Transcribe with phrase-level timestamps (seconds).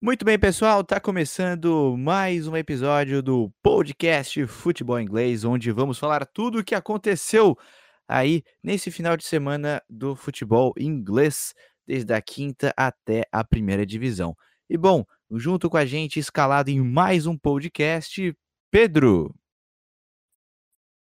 [0.00, 6.24] Muito bem, pessoal, tá começando mais um episódio do podcast Futebol Inglês, onde vamos falar
[6.24, 7.58] tudo o que aconteceu
[8.06, 11.52] aí nesse final de semana do futebol inglês,
[11.84, 14.36] desde a quinta até a primeira divisão.
[14.70, 18.32] E bom, junto com a gente, escalado em mais um podcast,
[18.70, 19.34] Pedro.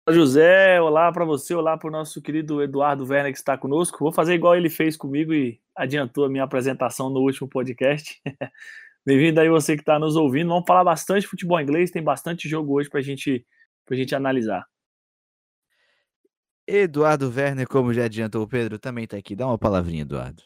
[0.09, 3.99] José, olá para você, olá para o nosso querido Eduardo Werner que está conosco.
[3.99, 8.23] Vou fazer igual ele fez comigo e adiantou a minha apresentação no último podcast.
[9.07, 10.49] Bem-vindo aí você que está nos ouvindo.
[10.49, 13.47] Vamos falar bastante futebol inglês, tem bastante jogo hoje para gente,
[13.89, 14.67] a gente analisar.
[16.67, 19.37] Eduardo Werner, como já adiantou o Pedro, também está aqui.
[19.37, 20.43] Dá uma palavrinha, Eduardo.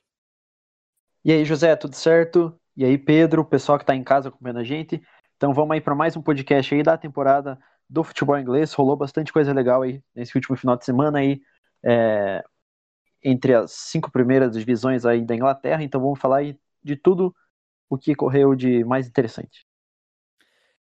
[1.24, 2.54] E aí, José, tudo certo?
[2.76, 5.00] E aí, Pedro, o pessoal que está em casa acompanhando a gente.
[5.38, 7.58] Então vamos aí para mais um podcast aí da temporada
[7.88, 8.74] do futebol inglês.
[8.74, 11.40] Rolou bastante coisa legal aí nesse último final de semana aí,
[11.82, 12.44] é,
[13.24, 15.82] entre as cinco primeiras divisões aí da Inglaterra.
[15.82, 17.34] Então vamos falar aí de tudo
[17.90, 19.66] o que correu de mais interessante.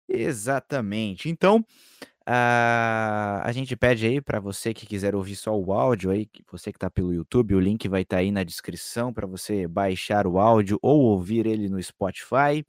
[0.08, 1.28] Exatamente.
[1.28, 1.64] Então,
[2.24, 6.70] a, a gente pede aí para você que quiser ouvir só o áudio aí, você
[6.70, 10.26] que está pelo YouTube, o link vai estar tá aí na descrição para você baixar
[10.26, 12.64] o áudio ou ouvir ele no Spotify.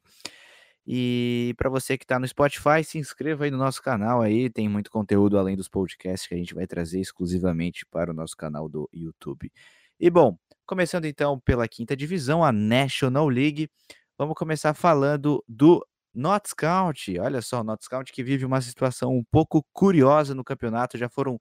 [0.86, 4.68] E para você que está no Spotify, se inscreva aí no nosso canal aí, tem
[4.68, 8.68] muito conteúdo além dos podcasts que a gente vai trazer exclusivamente para o nosso canal
[8.68, 9.52] do YouTube.
[10.00, 13.70] E bom, começando então pela quinta divisão, a National League.
[14.18, 17.20] Vamos começar falando do Notts County.
[17.20, 20.98] Olha só, o Notts County que vive uma situação um pouco curiosa no campeonato.
[20.98, 21.40] Já foram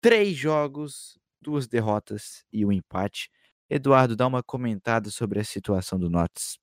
[0.00, 3.30] três jogos, duas derrotas e um empate.
[3.68, 6.58] Eduardo, dá uma comentada sobre a situação do Notts.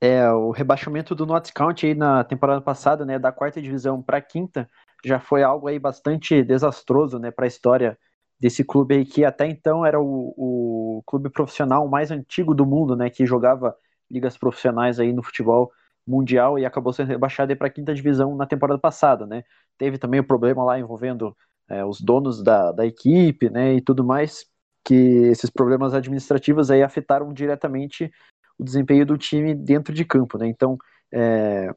[0.00, 4.18] É, o rebaixamento do Notts County aí na temporada passada, né, da quarta divisão para
[4.18, 4.70] a quinta,
[5.04, 7.98] já foi algo aí bastante desastroso, né, para a história
[8.40, 12.96] desse clube aí que até então era o, o clube profissional mais antigo do mundo,
[12.96, 13.76] né, que jogava
[14.10, 15.70] ligas profissionais aí no futebol
[16.06, 19.44] mundial e acabou sendo rebaixado para a quinta divisão na temporada passada, né.
[19.76, 21.36] Teve também o problema lá envolvendo
[21.68, 24.46] é, os donos da, da equipe, né, e tudo mais,
[24.84, 28.10] que esses problemas administrativos aí afetaram diretamente
[28.58, 30.48] o desempenho do time dentro de campo, né.
[30.48, 30.78] Então,
[31.12, 31.70] é,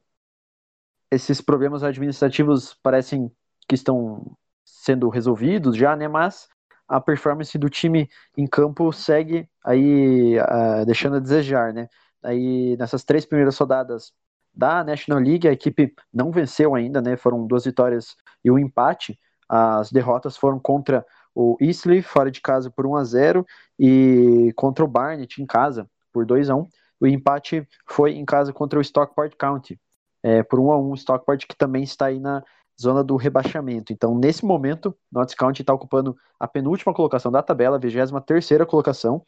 [1.12, 3.30] esses problemas administrativos parecem
[3.68, 4.36] que estão
[4.66, 6.08] sendo resolvidos já, né?
[6.08, 6.48] Mas
[6.88, 11.88] a performance do time em campo segue aí uh, deixando a desejar, né?
[12.22, 14.14] Aí nessas três primeiras rodadas
[14.54, 17.18] da National League, a equipe não venceu ainda, né?
[17.18, 19.20] Foram duas vitórias e um empate.
[19.50, 23.46] As derrotas foram contra o Eastleigh, fora de casa por 1 a 0
[23.80, 26.68] e contra o Barnet em casa por 2 a 1.
[27.00, 29.80] O empate foi em casa contra o Stockport County
[30.22, 30.94] é, por 1 a 1.
[30.96, 32.44] Stockport que também está aí na
[32.80, 33.94] zona do rebaixamento.
[33.94, 39.24] Então, nesse momento, Notts County está ocupando a penúltima colocação da tabela, a 23 colocação,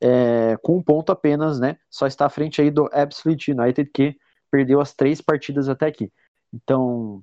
[0.00, 1.76] é, com um ponto apenas, né?
[1.90, 4.16] Só está à frente aí do Absolute United, que
[4.50, 6.10] perdeu as três partidas até aqui.
[6.52, 7.22] Então,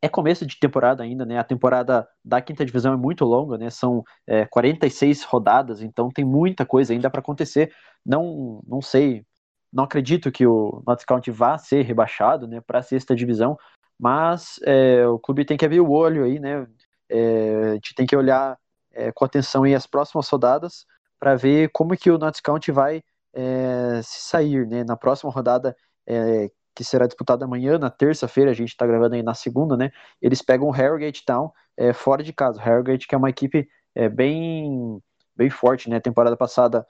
[0.00, 1.38] é começo de temporada ainda, né?
[1.38, 3.70] A temporada da quinta divisão é muito longa, né?
[3.70, 7.72] São é, 46 rodadas, então tem muita coisa ainda para acontecer.
[8.04, 9.24] Não, não sei,
[9.72, 12.60] não acredito que o Notts County vá ser rebaixado, né?
[12.60, 13.56] Para a sexta divisão,
[14.02, 16.66] mas é, o clube tem que abrir o olho aí, né?
[17.08, 18.58] É, a gente tem que olhar
[18.90, 20.84] é, com atenção aí as próximas rodadas
[21.20, 24.82] para ver como que o Notts County vai é, se sair, né?
[24.82, 29.22] Na próxima rodada é, que será disputada amanhã, na terça-feira, a gente está gravando aí
[29.22, 29.92] na segunda, né?
[30.20, 32.60] Eles pegam o Harrogate Town é, fora de casa.
[32.60, 33.68] Harrogate que é uma equipe
[34.14, 35.00] bem
[35.36, 36.00] bem forte, né?
[36.00, 36.84] Temporada passada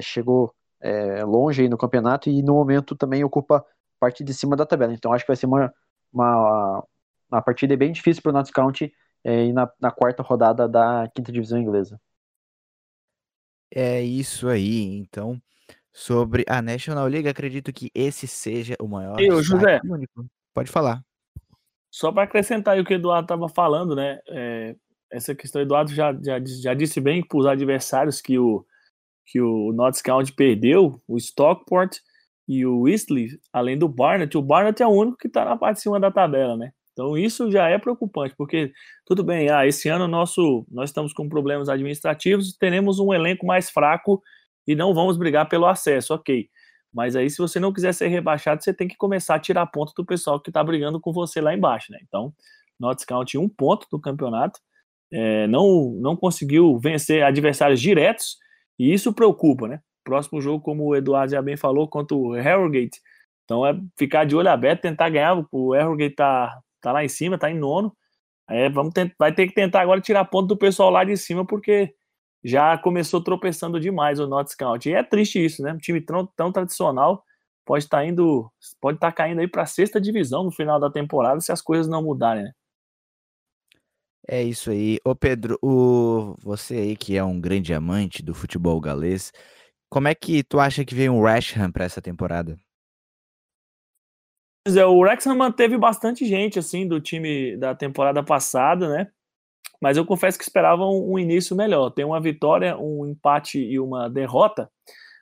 [0.00, 0.54] chegou
[1.26, 3.64] longe aí no campeonato e no momento também ocupa
[3.98, 4.92] parte de cima da tabela.
[4.92, 5.72] Então acho que vai ser uma
[6.14, 6.84] uma,
[7.30, 8.92] uma partida bem difícil para o Notts County
[9.22, 12.00] é, na, na quarta rodada da quinta divisão inglesa.
[13.70, 15.40] É isso aí, então
[15.94, 19.18] sobre a National League, acredito que esse seja o maior.
[19.20, 20.26] E o José, único.
[20.52, 21.00] pode falar.
[21.88, 24.18] Só para acrescentar o que o Eduardo estava falando, né?
[24.26, 24.74] É,
[25.08, 28.66] essa questão, o Eduardo já, já, já disse bem para os adversários que o,
[29.24, 31.98] que o Notts County perdeu, o Stockport
[32.46, 35.76] e o Eastleigh, além do Barnett, o Barnett é o único que está na parte
[35.76, 36.72] de cima da tabela, né?
[36.92, 38.72] Então isso já é preocupante, porque
[39.04, 43.70] tudo bem, ah, esse ano nosso, nós estamos com problemas administrativos, teremos um elenco mais
[43.70, 44.22] fraco
[44.66, 46.48] e não vamos brigar pelo acesso, ok.
[46.92, 49.92] Mas aí, se você não quiser ser rebaixado, você tem que começar a tirar ponto
[49.96, 51.98] do pessoal que está brigando com você lá embaixo, né?
[52.06, 52.32] Então,
[52.78, 54.60] Notts County um ponto do campeonato,
[55.12, 58.36] é, não, não conseguiu vencer adversários diretos,
[58.78, 59.80] e isso preocupa, né?
[60.04, 63.00] Próximo jogo, como o Eduardo já bem falou, contra o Harrogate.
[63.44, 65.44] Então é ficar de olho aberto, tentar ganhar.
[65.50, 67.94] O Harrogate tá, tá lá em cima, tá em nono.
[68.48, 71.46] É, vamos tentar, vai ter que tentar agora tirar ponto do pessoal lá de cima,
[71.46, 71.94] porque
[72.44, 74.90] já começou tropeçando demais o Notts County.
[74.90, 75.72] E é triste isso, né?
[75.72, 77.24] Um time tão, tão tradicional,
[77.64, 80.78] pode estar tá indo, pode estar tá caindo aí para a sexta divisão no final
[80.78, 82.52] da temporada se as coisas não mudarem, né?
[84.26, 84.98] É isso aí.
[85.04, 86.34] Ô Pedro, o...
[86.42, 89.32] você aí que é um grande amante do futebol galês,
[89.94, 92.58] como é que tu acha que vem o West Ham para essa temporada?
[94.66, 99.06] É, o Wrexham manteve bastante gente assim do time da temporada passada, né?
[99.80, 101.90] Mas eu confesso que esperava um, início melhor.
[101.90, 104.68] Tem uma vitória, um empate e uma derrota.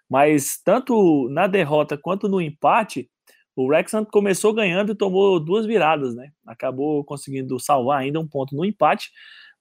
[0.08, 3.10] Mas tanto na derrota quanto no empate,
[3.54, 6.30] o Wrexham começou ganhando e tomou duas viradas, né?
[6.46, 9.10] Acabou conseguindo salvar ainda um ponto no empate,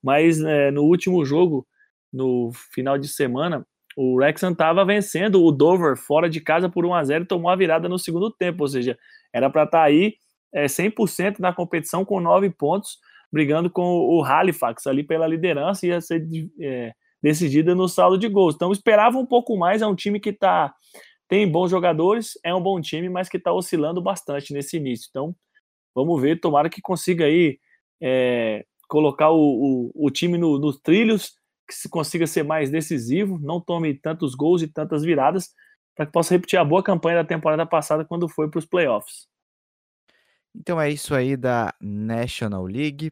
[0.01, 1.67] mas é, no último jogo,
[2.13, 6.93] no final de semana, o Wrexham estava vencendo o Dover fora de casa por 1
[6.93, 8.97] a 0 e tomou a virada no segundo tempo, ou seja,
[9.33, 10.15] era para estar tá aí
[10.53, 12.97] é, 100% na competição com nove pontos,
[13.31, 16.25] brigando com o Halifax ali pela liderança e ia ser
[16.59, 18.55] é, decidida no saldo de gols.
[18.55, 20.73] Então esperava um pouco mais, é um time que está
[21.31, 25.07] tem bons jogadores, é um bom time, mas que está oscilando bastante nesse início.
[25.09, 25.33] Então,
[25.95, 27.57] vamos ver, tomara que consiga aí
[28.03, 29.39] é, colocar o,
[29.95, 31.31] o, o time no, nos trilhos,
[31.67, 35.53] que se consiga ser mais decisivo, não tome tantos gols e tantas viradas,
[35.95, 39.27] para que possa repetir a boa campanha da temporada passada quando foi para os playoffs.
[40.55, 43.11] Então é isso aí da National League.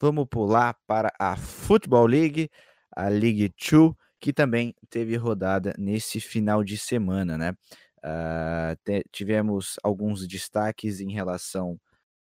[0.00, 2.50] Vamos pular para a Football League,
[2.94, 7.52] a League 2 que também teve rodada nesse final de semana, né?
[7.98, 11.78] Uh, te, tivemos alguns destaques em relação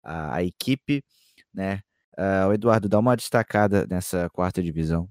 [0.02, 1.04] à, à equipe,
[1.52, 1.80] né?
[2.18, 5.08] Uh, o Eduardo, dá uma destacada nessa quarta divisão.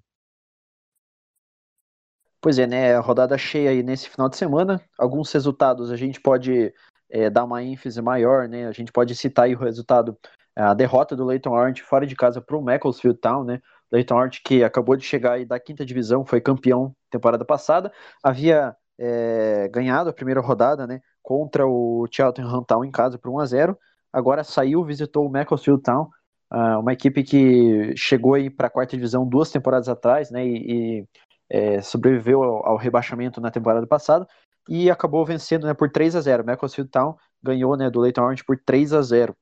[2.46, 2.96] Pois é, né?
[3.00, 4.80] Rodada cheia aí nesse final de semana.
[5.00, 6.72] Alguns resultados a gente pode
[7.10, 8.68] é, dar uma ênfase maior, né?
[8.68, 10.16] A gente pode citar aí o resultado,
[10.56, 13.60] a derrota do Leighton Orange fora de casa para o Macclesfield Town, né?
[13.92, 18.76] Leighton Orient, que acabou de chegar aí da quinta divisão, foi campeão temporada passada, havia
[19.00, 23.46] é, ganhado a primeira rodada, né, contra o Cheltenham Town em casa por 1 a
[23.48, 23.78] 0
[24.14, 26.10] agora saiu, visitou o Macclesfield Town,
[26.54, 31.00] uh, uma equipe que chegou aí para a quarta divisão duas temporadas atrás, né, e,
[31.00, 31.06] e
[31.50, 34.28] é, sobreviveu ao, ao, rebaixamento na temporada passada,
[34.68, 38.44] e acabou vencendo, né, por 3 a 0 Macclesfield Town ganhou, né, do Leighton Orient
[38.46, 39.36] por 3 a 0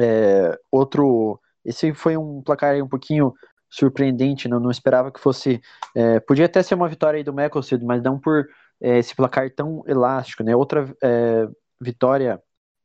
[0.00, 3.32] é, outro esse foi um placar um pouquinho
[3.70, 5.60] surpreendente, não, não esperava que fosse.
[5.94, 8.46] É, podia até ser uma vitória do Macclesfield, mas não por
[8.80, 10.54] é, esse placar tão elástico, né?
[10.54, 11.48] Outra é,
[11.80, 12.40] vitória,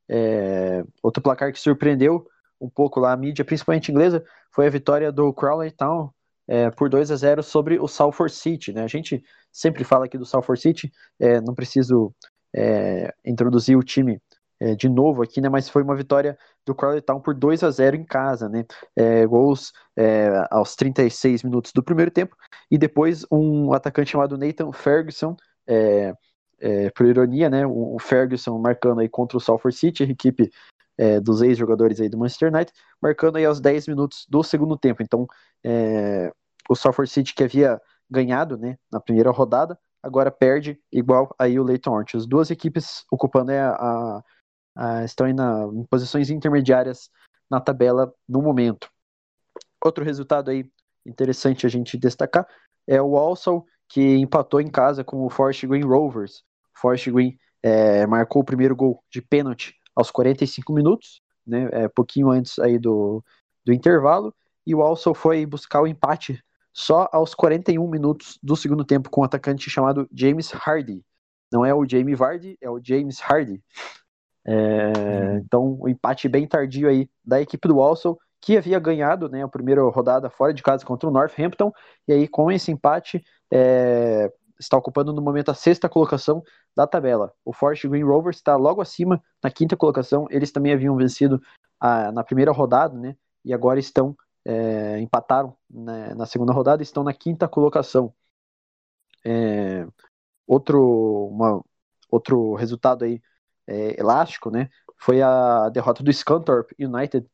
[0.10, 2.26] é, outro placar que surpreendeu
[2.60, 6.12] um pouco lá a mídia, principalmente inglesa, foi a vitória do Crawley Town
[6.50, 8.84] é, por 2 a 0 sobre o Salford City, né?
[8.84, 12.14] A gente sempre fala aqui do Salford City, é, não preciso
[13.24, 14.20] introduzir o time
[14.60, 15.48] é, de novo aqui, né?
[15.48, 18.66] Mas foi uma vitória do Crowley Town por 2 a 0 em casa, né?
[18.96, 22.36] É, gols é, aos 36 minutos do primeiro tempo
[22.70, 25.36] e depois um atacante chamado Nathan Ferguson,
[25.66, 26.14] é,
[26.60, 27.66] é, por ironia, né?
[27.66, 30.52] O, Ferguson marcando aí contra o Salford City, a equipe
[31.00, 35.02] é, dos ex-jogadores aí do Manchester United, marcando aí aos 10 minutos do segundo tempo.
[35.02, 35.26] Então,
[36.70, 38.78] o Salford City que havia ganhado, né?
[38.92, 42.16] Na primeira rodada, agora perde igual aí o Leighton Orient.
[42.16, 44.24] As duas equipes ocupando a, a
[44.78, 47.10] uh, estão aí na, em posições intermediárias
[47.50, 48.90] na tabela no momento.
[49.84, 50.70] Outro resultado aí
[51.06, 52.48] interessante a gente destacar
[52.88, 56.44] é o Walsall, que empatou em casa com o Forest Green Rovers.
[56.74, 62.30] Forest Green é, marcou o primeiro gol de pênalti aos 45 minutos, né, é, pouquinho
[62.30, 63.24] antes aí do,
[63.66, 64.34] do intervalo,
[64.66, 66.42] e o Walsall foi buscar o empate
[66.72, 71.04] só aos 41 minutos do segundo tempo com um atacante chamado James Hardy.
[71.52, 73.62] Não é o Jamie Vardy, é o James Hardy.
[74.46, 79.28] É, então, o um empate bem tardio aí da equipe do Walsall, que havia ganhado
[79.28, 81.72] né, a primeira rodada fora de casa contra o Northampton,
[82.08, 86.44] e aí com esse empate é, está ocupando no momento a sexta colocação
[86.76, 87.34] da tabela.
[87.46, 91.42] O Forest Green Rovers está logo acima na quinta colocação, eles também haviam vencido
[91.80, 97.04] a, na primeira rodada, né, e agora estão, é, empataram né, na segunda rodada, estão
[97.04, 98.14] na quinta colocação.
[99.26, 99.88] É,
[100.46, 101.64] outro, uma,
[102.10, 103.22] outro resultado aí
[103.68, 104.70] é, elástico, né?
[104.98, 107.26] Foi a derrota do Scunthorpe United,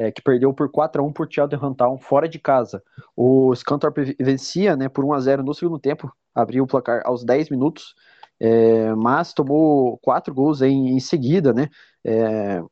[0.00, 2.82] é, que perdeu por 4 a 1 por Cheltenham Town fora de casa.
[3.14, 7.22] O Scunthorpe vencia, né, por 1 a 0 no segundo tempo, abriu o placar aos
[7.22, 7.94] 10 minutos,
[8.40, 11.68] é, mas tomou quatro gols em, em seguida, né?
[12.02, 12.62] É,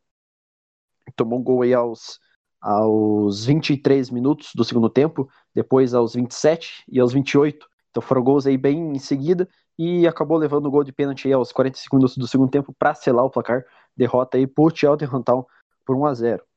[1.14, 2.18] tomou um gol aí aos
[2.60, 7.66] aos 23 minutos do segundo tempo, depois aos 27 e aos 28.
[7.90, 9.46] Então foram gols aí bem em seguida
[9.78, 13.24] e acabou levando o gol de pênalti aos 40 segundos do segundo tempo para selar
[13.24, 13.64] o placar.
[13.96, 15.44] Derrota aí por Cheltenham Town
[15.84, 16.47] por 1 a 0.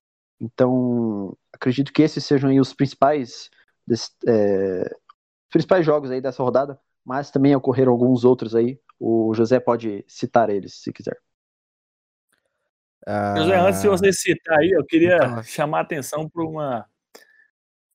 [0.41, 3.51] Então, acredito que esses sejam aí os principais,
[4.27, 4.95] é,
[5.51, 8.79] principais jogos aí dessa rodada, mas também ocorreram alguns outros aí.
[8.99, 11.17] O José pode citar eles, se quiser.
[13.37, 16.85] José, antes de você citar aí, eu queria então, chamar a atenção para uma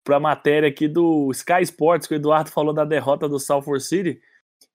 [0.03, 3.83] para a matéria aqui do Sky Sports, que o Eduardo falou da derrota do Salford
[3.83, 4.21] City.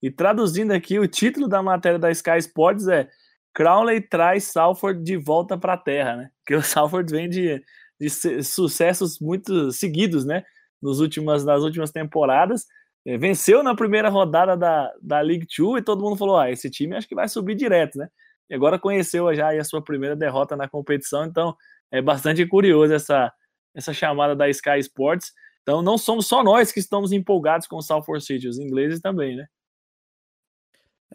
[0.02, 3.10] E traduzindo aqui, o título da matéria da Sky Sports é
[3.54, 6.30] Crowley traz Salford de volta para a terra, né?
[6.40, 7.64] Porque o Salford vem de,
[8.00, 8.10] de
[8.44, 10.44] sucessos muito seguidos, né?
[10.82, 12.66] Nos últimas, nas últimas temporadas.
[13.06, 16.70] É, venceu na primeira rodada da, da League Two e todo mundo falou: ah, esse
[16.70, 18.08] time acho que vai subir direto, né?
[18.50, 21.56] E agora conheceu já a sua primeira derrota na competição, então
[21.92, 23.32] é bastante curioso essa,
[23.74, 25.32] essa chamada da Sky Sports.
[25.62, 29.36] Então não somos só nós que estamos empolgados com o Salford City, os ingleses também,
[29.36, 29.46] né?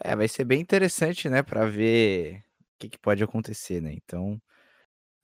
[0.03, 2.43] É, vai ser bem interessante, né, para ver
[2.75, 3.93] o que, que, pode acontecer, né?
[3.93, 4.39] Então,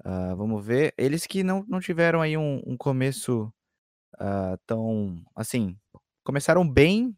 [0.04, 0.94] uh, vamos ver.
[0.98, 3.54] Eles que não, não tiveram aí um, um começo
[4.16, 5.78] uh, tão, assim,
[6.24, 7.16] começaram bem,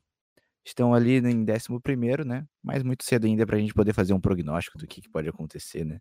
[0.65, 2.45] estão ali em 11 né?
[2.61, 5.29] Mas muito cedo ainda para a gente poder fazer um prognóstico do que, que pode
[5.29, 5.99] acontecer, né?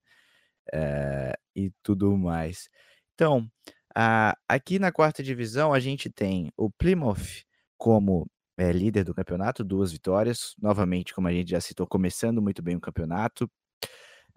[0.73, 2.69] Uh, e tudo mais.
[3.15, 3.49] Então,
[3.97, 7.45] uh, aqui na quarta divisão a gente tem o Plymouth
[7.77, 10.55] como é, líder do campeonato, duas vitórias.
[10.61, 13.51] Novamente, como a gente já citou, começando muito bem o campeonato.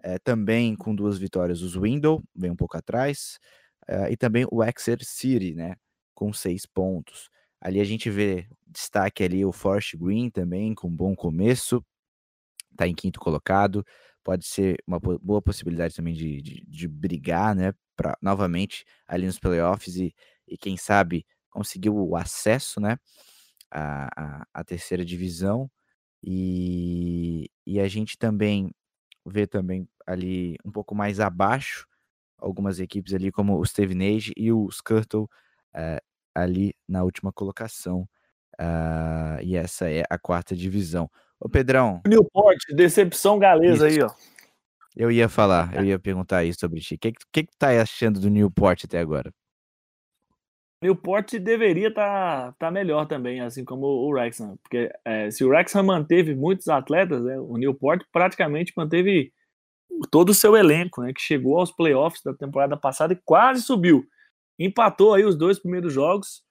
[0.02, 3.38] É, também com duas vitórias, os Window, vem um pouco atrás.
[3.86, 5.76] É, e também o Exeter City, né?
[6.14, 7.30] Com seis pontos.
[7.60, 11.84] Ali a gente vê destaque ali o Forest Green também, com um bom começo,
[12.70, 13.84] está em quinto colocado,
[14.22, 19.38] pode ser uma boa possibilidade também de, de, de brigar, né, pra, novamente ali nos
[19.38, 20.14] playoffs e,
[20.46, 22.96] e quem sabe conseguir o acesso, né,
[23.70, 25.70] à, à, à terceira divisão,
[26.22, 28.70] e, e a gente também
[29.24, 31.86] vê também ali um pouco mais abaixo
[32.38, 36.00] algumas equipes ali como o Stevenage e o Skirtle uh,
[36.34, 38.08] ali na última colocação.
[38.60, 41.10] Uh, e essa é a quarta divisão.
[41.38, 42.00] Ô Pedrão.
[42.06, 44.00] Newport, decepção galesa isso.
[44.00, 44.10] aí, ó.
[44.96, 46.96] Eu ia falar, eu ia perguntar isso sobre ti.
[46.96, 49.32] O que, que, que tá achando do Newport até agora?
[50.82, 54.56] Newport deveria estar tá, tá melhor também, assim como o Wrexham.
[54.62, 59.32] Porque é, se o Wrexham manteve muitos atletas, né, o Newport praticamente manteve
[60.10, 64.06] todo o seu elenco, né, que chegou aos playoffs da temporada passada e quase subiu.
[64.58, 66.42] Empatou aí os dois primeiros jogos.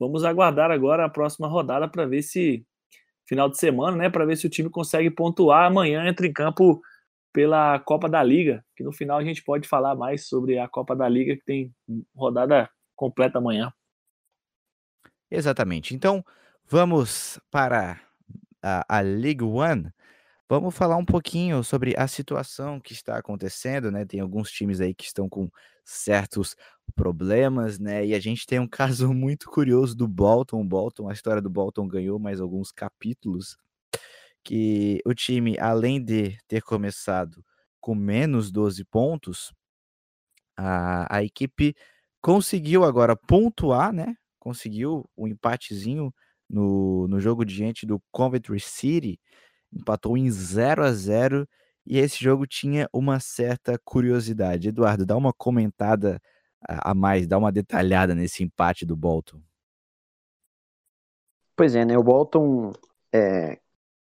[0.00, 2.66] Vamos aguardar agora a próxima rodada para ver se
[3.26, 5.66] final de semana, né, para ver se o time consegue pontuar.
[5.66, 6.80] Amanhã entra em campo
[7.32, 10.94] pela Copa da Liga, que no final a gente pode falar mais sobre a Copa
[10.94, 11.72] da Liga que tem
[12.14, 13.72] rodada completa amanhã.
[15.30, 15.94] Exatamente.
[15.94, 16.24] Então,
[16.66, 18.00] vamos para
[18.62, 19.92] a, a League One.
[20.48, 24.04] Vamos falar um pouquinho sobre a situação que está acontecendo, né?
[24.04, 25.50] Tem alguns times aí que estão com
[25.84, 26.56] certos
[26.94, 28.06] problemas, né?
[28.06, 30.66] E a gente tem um caso muito curioso do Bolton.
[30.66, 33.56] Bolton, a história do Bolton ganhou mais alguns capítulos
[34.44, 37.44] que o time, além de ter começado
[37.80, 39.52] com menos 12 pontos,
[40.56, 41.74] a, a equipe
[42.24, 44.16] conseguiu agora pontuar, né?
[44.38, 46.10] Conseguiu um empatezinho
[46.48, 49.20] no, no jogo diante do Coventry City,
[49.70, 51.46] empatou em 0 a 0
[51.84, 54.68] e esse jogo tinha uma certa curiosidade.
[54.68, 56.18] Eduardo, dá uma comentada
[56.66, 59.42] a mais, dá uma detalhada nesse empate do Bolton.
[61.54, 61.98] Pois é, né?
[61.98, 62.72] O Bolton,
[63.12, 63.60] é,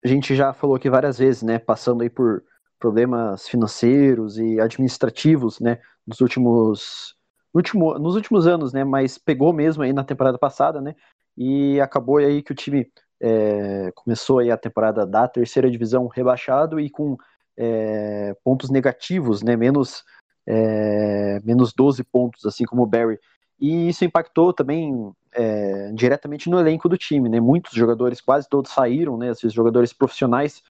[0.06, 1.58] a gente já falou aqui várias vezes, né?
[1.58, 2.44] Passando aí por
[2.78, 5.82] problemas financeiros e administrativos, né?
[6.06, 7.18] Nos últimos,
[7.54, 8.84] último, nos últimos anos, né?
[8.84, 10.96] Mas pegou mesmo aí na temporada passada, né?
[11.38, 12.92] E acabou aí que o time
[13.22, 17.18] é, começou aí a temporada da terceira divisão rebaixado e com
[17.58, 19.56] é, pontos negativos, né?
[19.56, 20.04] Menos
[20.46, 23.20] é, menos 12 pontos, assim como o Barry.
[23.60, 27.40] E isso impactou também é, diretamente no elenco do time, né?
[27.40, 29.30] Muitos jogadores, quase todos saíram, né?
[29.30, 30.62] Esses jogadores profissionais.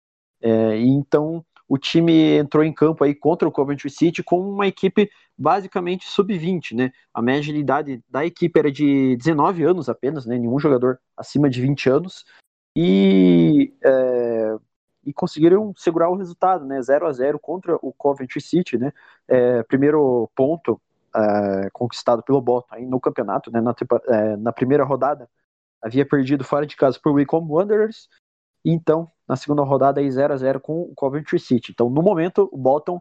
[0.41, 4.67] É, e então o time entrou em campo aí contra o Coventry City com uma
[4.67, 6.91] equipe basicamente sub-20, né?
[7.13, 10.38] A média de idade da equipe era de 19 anos apenas, né?
[10.38, 12.25] Nenhum jogador acima de 20 anos.
[12.75, 14.58] E é,
[15.05, 16.82] e conseguiram segurar o resultado, né?
[16.82, 18.93] 0 a 0 contra o Coventry City, né?
[19.27, 20.82] É, primeiro ponto
[21.15, 23.62] é, conquistado pelo Bolton no campeonato, né?
[23.62, 23.75] Na,
[24.08, 25.29] é, na, primeira rodada
[25.82, 28.08] havia perdido fora de casa por Wycombe Wanderers,
[28.63, 31.72] e então na segunda rodada aí 0 a 0 com o Coventry City.
[31.72, 33.00] Então no momento o Bolton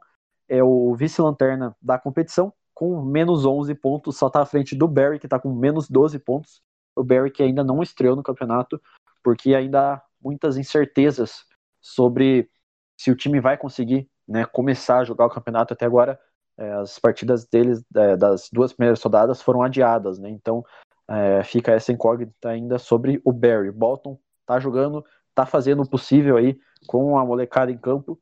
[0.48, 5.18] é o vice-lanterna da competição com menos 11 pontos, só está à frente do Barry
[5.18, 6.62] que está com menos 12 pontos.
[6.96, 8.80] O Barry que ainda não estreou no campeonato
[9.22, 11.44] porque ainda há muitas incertezas
[11.80, 12.50] sobre
[12.98, 16.18] se o time vai conseguir né, começar a jogar o campeonato até agora.
[16.56, 20.28] É, as partidas deles, é, das duas primeiras rodadas, foram adiadas, né?
[20.28, 20.64] Então
[21.08, 23.70] é, fica essa incógnita ainda sobre o Barry.
[23.70, 28.18] Bolton tá jogando, tá fazendo o possível aí com a molecada em campo.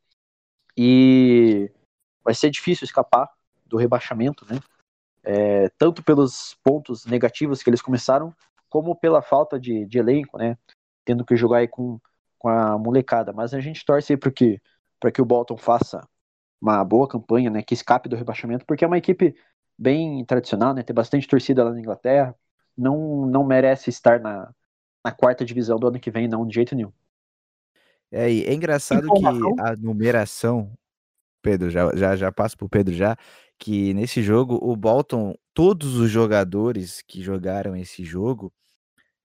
[0.76, 1.70] E
[2.24, 3.28] vai ser difícil escapar
[3.66, 4.60] do rebaixamento, né?
[5.22, 8.34] É, tanto pelos pontos negativos que eles começaram,
[8.68, 10.56] como pela falta de, de elenco, né?
[11.04, 12.00] Tendo que jogar aí com,
[12.38, 13.32] com a molecada.
[13.32, 14.60] Mas a gente torce aí para que,
[15.12, 16.06] que o Bolton faça
[16.60, 17.62] uma boa campanha, né?
[17.62, 19.34] Que escape do rebaixamento, porque é uma equipe
[19.78, 20.82] bem tradicional, né?
[20.82, 22.34] Tem bastante torcida lá na Inglaterra.
[22.76, 24.52] Não, não merece estar na,
[25.04, 26.92] na quarta divisão do ano que vem, não, de jeito nenhum.
[28.10, 29.26] É, é engraçado que
[29.60, 30.72] a numeração,
[31.42, 33.16] Pedro, já, já, já passo pro Pedro já,
[33.58, 38.52] que nesse jogo o Bolton, todos os jogadores que jogaram esse jogo,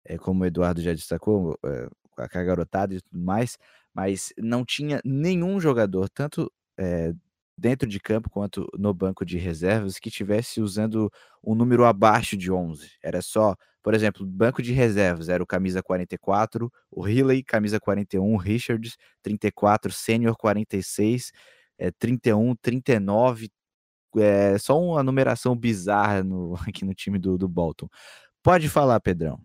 [0.06, 1.88] é, como o Eduardo já destacou, é,
[2.18, 3.58] a garotada e tudo mais,
[3.94, 7.14] mas não tinha nenhum jogador, tanto é,
[7.58, 11.12] dentro de campo quanto no banco de reservas, que tivesse usando
[11.44, 12.92] um número abaixo de 11.
[13.02, 18.36] Era só por exemplo, banco de reservas era o camisa 44, o Healy, camisa 41,
[18.36, 21.32] Richards, 34, Sênior 46,
[21.78, 23.48] é, 31, 39.
[24.18, 27.88] É, só uma numeração bizarra no, aqui no time do, do Bolton.
[28.42, 29.40] Pode falar, Pedrão.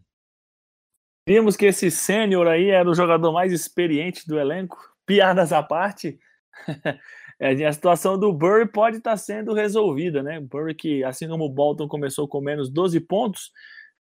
[1.28, 4.78] Vimos que esse sênior aí era o jogador mais experiente do elenco.
[5.04, 6.18] Piadas à parte.
[7.42, 10.38] É, a situação do Burry pode estar sendo resolvida, né?
[10.38, 13.50] Burry que, assim como o Bolton começou com menos 12 pontos,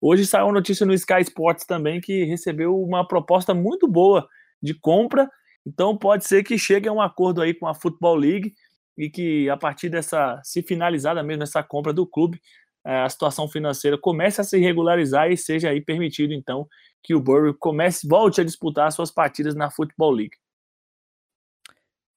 [0.00, 4.26] Hoje saiu uma notícia no Sky Sports também que recebeu uma proposta muito boa
[4.62, 5.28] de compra.
[5.66, 8.54] Então pode ser que chegue a um acordo aí com a Football League
[8.96, 12.40] e que a partir dessa, se finalizada mesmo essa compra do clube,
[12.84, 16.66] eh, a situação financeira comece a se regularizar e seja aí permitido então
[17.02, 20.36] que o Bury comece, volte a disputar suas partidas na Football League.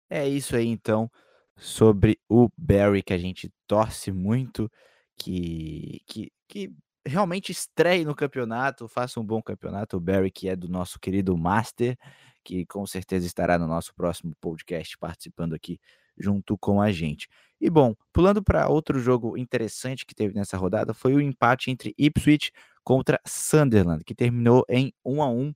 [0.10, 1.10] É isso aí então
[1.58, 4.70] sobre o Barry que a gente torce muito
[5.18, 6.74] que, que, que
[7.06, 9.98] realmente estreie no campeonato, faça um bom campeonato.
[9.98, 11.98] O Barry, que é do nosso querido Master,
[12.44, 15.80] que com certeza estará no nosso próximo podcast participando aqui
[16.18, 17.28] junto com a gente.
[17.60, 21.94] E bom, pulando para outro jogo interessante que teve nessa rodada, foi o empate entre
[21.98, 22.52] Ipswich
[22.84, 25.54] contra Sunderland, que terminou em 1 a 1.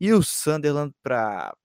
[0.00, 1.56] E o Sunderland, para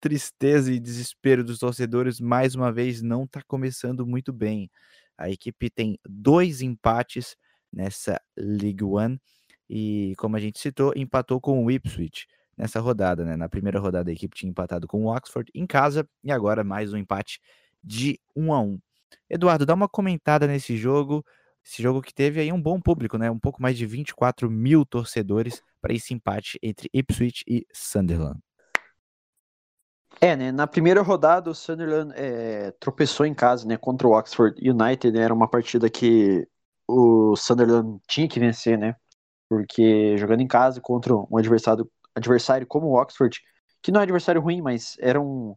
[0.00, 4.70] tristeza e desespero dos torcedores, mais uma vez não está começando muito bem.
[5.16, 7.36] A equipe tem dois empates
[7.72, 9.20] nessa League One.
[9.68, 12.26] E, como a gente citou, empatou com o Ipswich
[12.60, 13.36] nessa rodada, né?
[13.36, 16.92] Na primeira rodada a equipe tinha empatado com o Oxford em casa e agora mais
[16.92, 17.40] um empate
[17.82, 18.78] de 1 a 1.
[19.30, 21.24] Eduardo, dá uma comentada nesse jogo,
[21.64, 23.30] esse jogo que teve aí um bom público, né?
[23.30, 28.38] Um pouco mais de 24 mil torcedores para esse empate entre Ipswich e Sunderland.
[30.20, 30.52] É, né?
[30.52, 33.76] Na primeira rodada o Sunderland é, tropeçou em casa, né?
[33.76, 36.46] Contra o Oxford United, né, era uma partida que
[36.90, 38.96] o Sunderland tinha que vencer, né?
[39.48, 43.40] Porque jogando em casa contra um adversário, adversário como o Oxford,
[43.82, 45.54] que não é adversário ruim, mas era, um,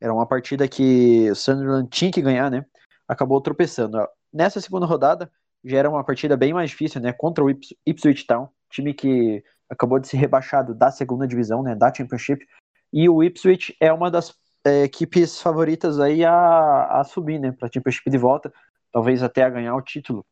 [0.00, 2.64] era uma partida que o Sunderland tinha que ganhar, né?
[3.08, 3.98] Acabou tropeçando.
[4.32, 5.30] Nessa segunda rodada,
[5.64, 7.12] já era uma partida bem mais difícil, né?
[7.12, 11.74] Contra o Ips Ipswich Town, time que acabou de ser rebaixado da segunda divisão, né?
[11.74, 12.46] Da Championship.
[12.92, 17.52] E o Ipswich é uma das é, equipes favoritas aí a, a subir, né?
[17.52, 18.52] Para a Championship de volta,
[18.92, 20.24] talvez até a ganhar o título.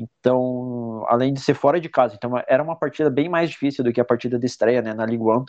[0.00, 3.92] Então, além de ser fora de casa, então era uma partida bem mais difícil do
[3.92, 5.44] que a partida de estreia, né, na League One.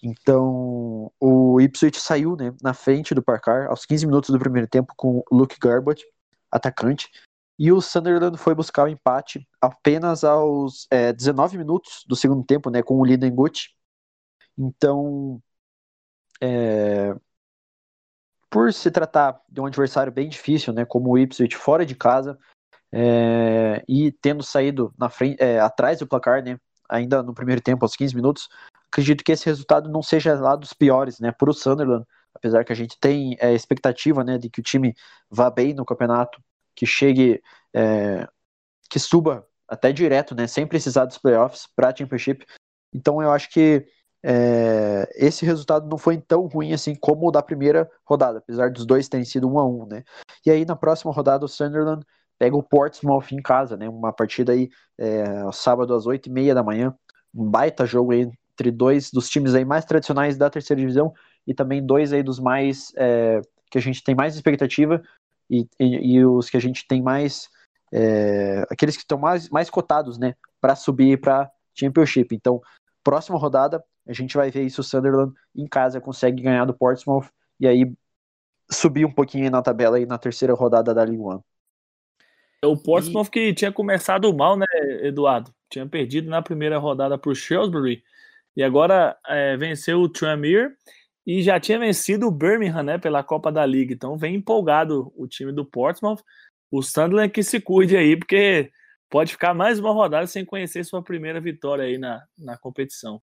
[0.00, 4.92] Então, o Ipswich saiu, né, na frente do Parcar aos 15 minutos do primeiro tempo
[4.96, 6.04] com o Luke Garbott,
[6.52, 7.10] atacante,
[7.58, 12.70] e o Sunderland foi buscar o empate apenas aos é, 19 minutos do segundo tempo,
[12.70, 13.70] né, com o Liden Gucci.
[14.56, 15.42] Então,
[16.40, 17.12] é,
[18.48, 22.38] por se tratar de um adversário bem difícil, né, como o Ipswich fora de casa,
[22.92, 27.84] é, e tendo saído na frente, é, atrás do placar, né, ainda no primeiro tempo,
[27.84, 28.48] aos 15 minutos,
[28.90, 32.72] acredito que esse resultado não seja lá dos piores, né, para o Sunderland, apesar que
[32.72, 34.94] a gente tem é, expectativa, né, de que o time
[35.30, 36.40] vá bem no campeonato,
[36.74, 37.42] que chegue,
[37.74, 38.28] é,
[38.88, 42.46] que suba até direto, né, sem precisar dos playoffs para a Championship.
[42.92, 43.86] Então eu acho que
[44.22, 48.86] é, esse resultado não foi tão ruim assim como o da primeira rodada, apesar dos
[48.86, 50.04] dois terem sido um a um, né.
[50.44, 52.04] E aí na próxima rodada o Sunderland
[52.38, 53.88] pega o Portsmouth em casa, né?
[53.88, 54.68] Uma partida aí
[54.98, 56.94] é, sábado às 8h30 da manhã.
[57.34, 61.12] Um baita jogo aí entre dois dos times aí mais tradicionais da terceira divisão
[61.46, 65.02] e também dois aí dos mais é, que a gente tem mais expectativa
[65.50, 67.48] e, e, e os que a gente tem mais
[67.92, 72.34] é, aqueles que estão mais, mais cotados, né, para subir para Championship.
[72.34, 72.60] Então,
[73.04, 77.28] próxima rodada a gente vai ver isso o Sunderland em casa consegue ganhar do Portsmouth
[77.58, 77.92] e aí
[78.70, 81.40] subir um pouquinho na tabela aí na terceira rodada da Liga 1
[82.64, 83.30] o Portsmouth e...
[83.30, 84.66] que tinha começado mal, né,
[85.02, 85.54] Eduardo?
[85.70, 88.02] Tinha perdido na primeira rodada para o Shrewsbury
[88.56, 90.74] e agora é, venceu o Tranmere
[91.26, 93.92] e já tinha vencido o Birmingham, né, pela Copa da Liga.
[93.92, 96.22] Então vem empolgado o time do Portsmouth.
[96.70, 98.70] O Sunderland que se cuide aí, porque
[99.10, 103.20] pode ficar mais uma rodada sem conhecer sua primeira vitória aí na, na competição.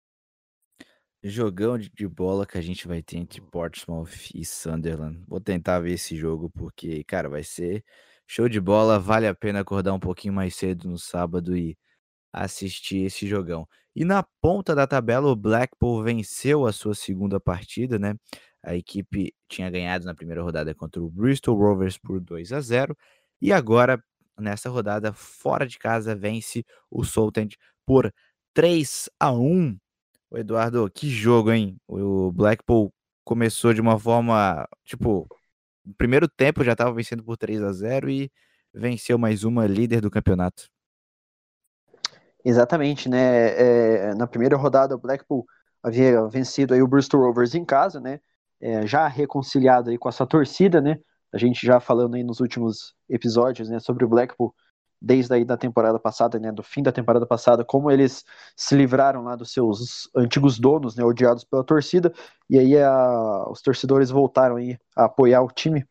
[1.23, 5.23] Jogão de, de bola que a gente vai ter entre Portsmouth e Sunderland.
[5.29, 7.85] Vou tentar ver esse jogo porque, cara, vai ser
[8.31, 8.99] show de bola.
[8.99, 11.77] Vale a pena acordar um pouquinho mais cedo no sábado e
[12.33, 13.67] assistir esse jogão.
[13.95, 18.15] E na ponta da tabela, o Blackpool venceu a sua segunda partida, né?
[18.63, 22.97] A equipe tinha ganhado na primeira rodada contra o Bristol Rovers por 2 a 0
[23.43, 24.03] e agora
[24.39, 27.49] nessa rodada fora de casa vence o Sultan
[27.85, 28.13] por
[28.55, 29.77] 3 a 1.
[30.31, 31.77] O Eduardo, que jogo, hein?
[31.89, 32.93] O Blackpool
[33.25, 35.27] começou de uma forma, tipo,
[35.91, 38.31] no primeiro tempo já estava vencendo por 3 a 0 e
[38.73, 40.69] venceu mais uma líder do campeonato.
[42.45, 44.11] Exatamente, né?
[44.11, 45.45] É, na primeira rodada, o Blackpool
[45.83, 48.21] havia vencido aí o Bristol Rovers em casa, né?
[48.61, 50.99] É, já reconciliado aí com a sua torcida, né?
[51.33, 54.55] A gente já falando aí nos últimos episódios, né, sobre o Blackpool,
[55.01, 58.25] desde aí da temporada passada, né, do fim da temporada passada, como eles
[58.57, 62.13] se livraram lá dos seus antigos donos, né, odiados pela torcida,
[62.49, 65.87] e aí a, os torcedores voltaram aí a apoiar o time.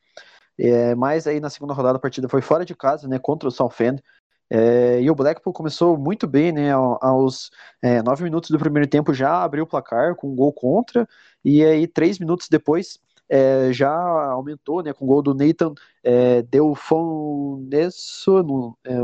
[0.58, 3.52] É, mas aí na segunda rodada a partida foi fora de casa, né, contra o
[3.52, 4.04] Southend,
[4.50, 6.72] é, e o Blackpool começou muito bem, né?
[6.72, 7.52] Aos
[7.84, 11.08] é, nove minutos do primeiro tempo já abriu o placar com um gol contra,
[11.46, 13.94] e aí três minutos depois é, já
[14.32, 14.92] aumentou, né?
[14.92, 18.96] Com o gol do Nathan é, Delfonesso, não, é,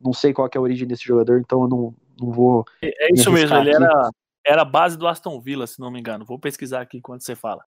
[0.00, 2.64] não sei qual é a origem desse jogador, então eu não, não vou.
[2.80, 4.10] É, é isso mesmo, ele era,
[4.46, 6.24] era base do Aston Villa, se não me engano.
[6.24, 7.64] Vou pesquisar aqui enquanto você fala.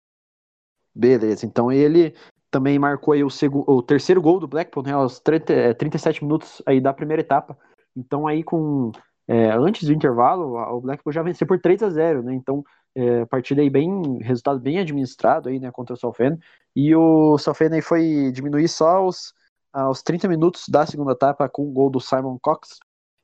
[0.94, 2.14] Beleza, então ele
[2.50, 6.22] também marcou aí o, segundo, o terceiro gol do Blackpool, né, aos 30, 37 é,
[6.22, 7.56] minutos aí da primeira etapa.
[7.96, 8.92] Então aí com
[9.26, 12.34] é, antes do intervalo, o Blackpool já venceu por 3 a 0, né?
[12.34, 16.38] Então, é, partida aí bem, resultado bem administrado aí, né, contra o Southend.
[16.74, 19.35] E o Southend aí foi diminuir só aos,
[19.72, 22.78] aos 30 minutos da segunda etapa com o gol do Simon Cox.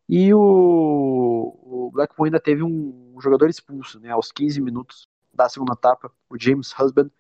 [0.09, 5.49] E o, o Blackpool ainda teve um, um jogador expulso, né, aos 15 minutos da
[5.49, 7.11] segunda etapa, o James Husband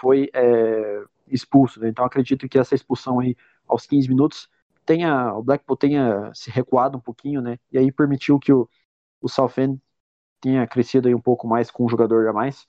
[0.00, 1.80] foi é, expulso.
[1.80, 1.88] Né?
[1.88, 4.48] Então acredito que essa expulsão aí aos 15 minutos
[4.84, 7.58] tenha o Blackpool tenha se recuado um pouquinho, né?
[7.72, 8.68] E aí permitiu que o,
[9.20, 9.80] o Southend
[10.40, 12.66] tenha crescido aí um pouco mais com um jogador a mais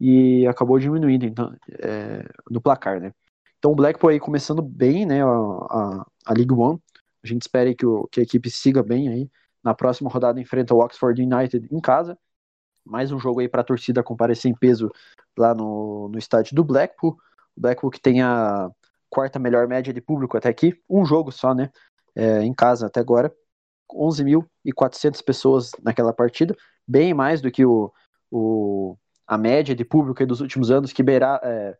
[0.00, 3.12] e acabou diminuindo então é, no placar, né?
[3.58, 5.22] Então o Blackpool aí começando bem, né?
[5.22, 6.80] A, a, a League One.
[7.22, 9.30] A gente espera que, o, que a equipe siga bem aí.
[9.62, 12.16] Na próxima rodada enfrenta o Oxford United em casa.
[12.84, 14.90] Mais um jogo aí para a torcida comparecer em peso
[15.36, 17.18] lá no, no estádio do Blackpool.
[17.56, 18.70] O Blackpool que tem a
[19.10, 21.70] quarta melhor média de público até aqui, um jogo só, né?
[22.14, 23.34] É, em casa até agora.
[23.90, 26.54] 11.400 pessoas naquela partida,
[26.88, 27.92] bem mais do que o,
[28.30, 28.96] o,
[29.26, 31.76] a média de público dos últimos anos, que beira, é,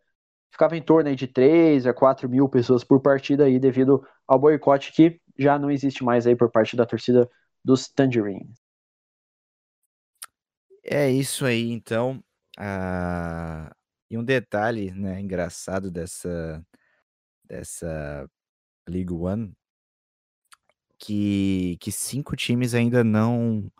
[0.51, 4.93] ficava em torno de 3 a 4 mil pessoas por partida aí, devido ao boicote
[4.93, 7.27] que já não existe mais aí por parte da torcida
[7.65, 8.59] dos Tangerines.
[10.83, 12.23] É isso aí, então.
[12.57, 13.71] Ah,
[14.09, 16.63] e um detalhe, né, engraçado dessa
[17.45, 18.29] dessa
[18.87, 19.53] League One,
[20.97, 23.71] que que 5 times ainda não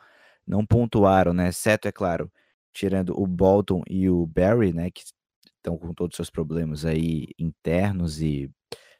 [0.49, 2.31] não pontuaram, né, exceto, é claro,
[2.73, 5.03] tirando o Bolton e o Barry, né, que
[5.45, 8.51] estão com todos os seus problemas aí internos e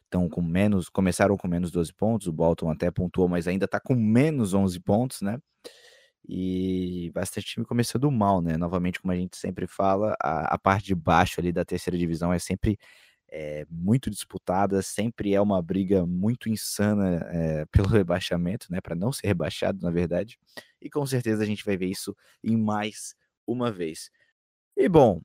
[0.04, 3.80] estão com menos começaram com menos 12 pontos, o Bolton até pontuou, mas ainda está
[3.80, 5.38] com menos 11 pontos, né?
[6.28, 8.56] E bastante time começando mal, né?
[8.56, 12.32] Novamente, como a gente sempre fala, a, a parte de baixo ali da terceira divisão
[12.32, 12.78] é sempre
[13.30, 18.80] é, muito disputada, sempre é uma briga muito insana é, pelo rebaixamento, né?
[18.80, 20.38] Para não ser rebaixado, na verdade.
[20.80, 23.14] E com certeza a gente vai ver isso em mais
[23.46, 24.10] uma vez.
[24.76, 25.20] E bom,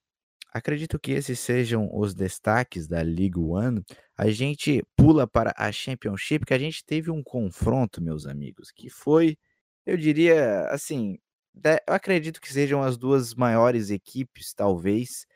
[0.54, 3.84] acredito que esses sejam os destaques da League One.
[4.18, 8.89] A gente pula para a Championship, que a gente teve um confronto, meus amigos, que
[8.89, 9.38] foi
[9.86, 11.18] eu diria, assim,
[11.63, 15.28] eu acredito que sejam as duas maiores equipes, talvez,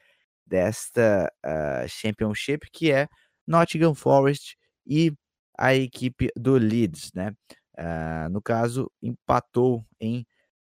[0.49, 3.07] desta uh, Championship, que é
[3.47, 5.13] Nottingham Forest e
[5.57, 7.33] a equipe do Leeds, né?
[7.77, 10.25] Uh, no caso, empatou em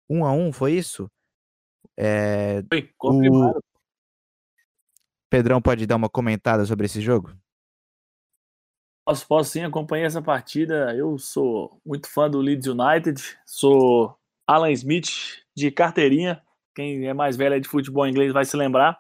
[0.10, 1.10] 1 um a 1 um, foi isso?
[1.98, 3.60] É, foi, confirmado.
[3.60, 3.64] O...
[5.30, 7.36] Pedrão pode dar uma comentada sobre esse jogo?
[9.06, 10.96] Posso, posso sim, acompanhei essa partida.
[10.96, 14.16] Eu sou muito fã do Leeds United, sou
[14.48, 16.42] Alan Smith de carteirinha.
[16.76, 18.98] Quem é mais velho de futebol inglês vai se lembrar.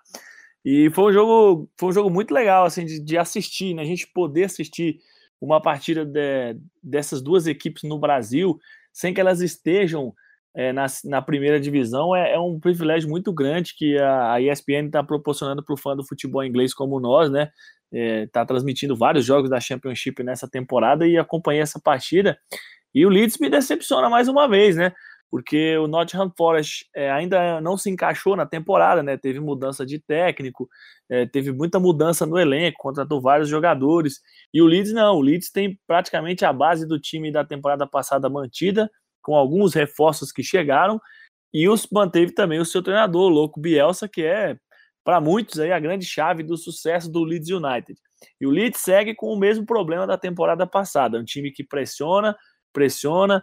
[0.65, 3.82] E foi um jogo, foi um jogo muito legal assim de, de assistir, né?
[3.82, 4.99] A gente poder assistir
[5.41, 8.58] uma partida de, dessas duas equipes no Brasil
[8.93, 10.13] sem que elas estejam
[10.56, 14.86] é, na, na, primeira divisão é, é, um privilégio muito grande que a, a ESPN
[14.86, 17.49] está proporcionando para o fã do futebol inglês como nós, né?
[17.91, 22.38] Está é, transmitindo vários jogos da Championship nessa temporada e acompanhei essa partida.
[22.93, 24.93] E o Leeds me decepciona mais uma vez, né?
[25.34, 29.17] Porque o Nottingham Forest é, ainda não se encaixou na temporada, né?
[29.17, 30.69] Teve mudança de técnico,
[31.10, 34.22] é, teve muita mudança no elenco, contratou vários jogadores.
[34.54, 38.30] E o Leeds não, o Leeds tem praticamente a base do time da temporada passada
[38.30, 38.88] mantida
[39.24, 41.02] com alguns reforços que chegaram,
[41.52, 44.56] e os manteve também o seu treinador, o Louco Bielsa, que é,
[45.04, 48.00] para muitos, aí, a grande chave do sucesso do Leeds United.
[48.39, 52.38] E o Leeds segue com o mesmo problema da temporada passada, um time que pressiona,
[52.72, 53.41] pressiona,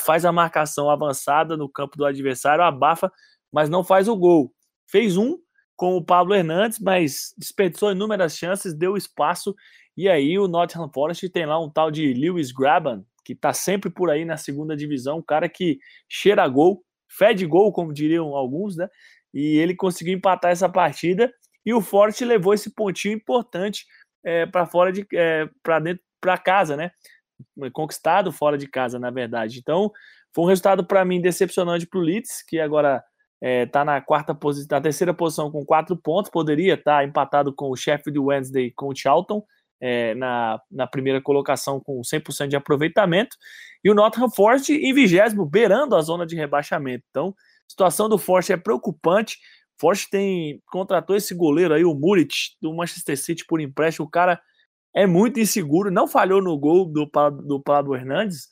[0.00, 3.10] faz a marcação avançada no campo do adversário, abafa,
[3.52, 4.52] mas não faz o gol.
[4.90, 5.38] Fez um
[5.76, 9.54] com o Pablo Hernandes, mas desperdiçou inúmeras chances, deu espaço,
[9.96, 13.90] e aí o Nottingham Forest tem lá um tal de Lewis Graban, que está sempre
[13.90, 18.76] por aí na segunda divisão, um cara que cheira gol, fede gol, como diriam alguns,
[18.76, 18.88] né?
[19.32, 21.32] E ele conseguiu empatar essa partida
[21.64, 23.86] e o Forte levou esse pontinho importante
[24.24, 26.92] é, para fora de é, para dentro para casa, né?
[27.72, 29.58] Conquistado fora de casa, na verdade.
[29.58, 29.90] Então,
[30.34, 33.02] foi um resultado para mim decepcionante para o Leeds, que agora
[33.42, 37.52] está é, na quarta posição, na terceira posição com quatro pontos, poderia estar tá empatado
[37.52, 39.44] com o Sheffield Wednesday com o Charlton,
[39.80, 43.36] é, na, na primeira colocação com 100% de aproveitamento,
[43.82, 47.04] e o Nottingham Forest em vigésimo, beirando a zona de rebaixamento.
[47.10, 47.34] Então,
[47.66, 49.38] a situação do Forest é preocupante.
[49.80, 54.06] Forest tem contratou esse goleiro aí, o Murit, do Manchester City por empréstimo.
[54.06, 54.40] O cara
[54.94, 57.08] é muito inseguro, não falhou no gol do,
[57.44, 58.48] do Pablo Hernandes,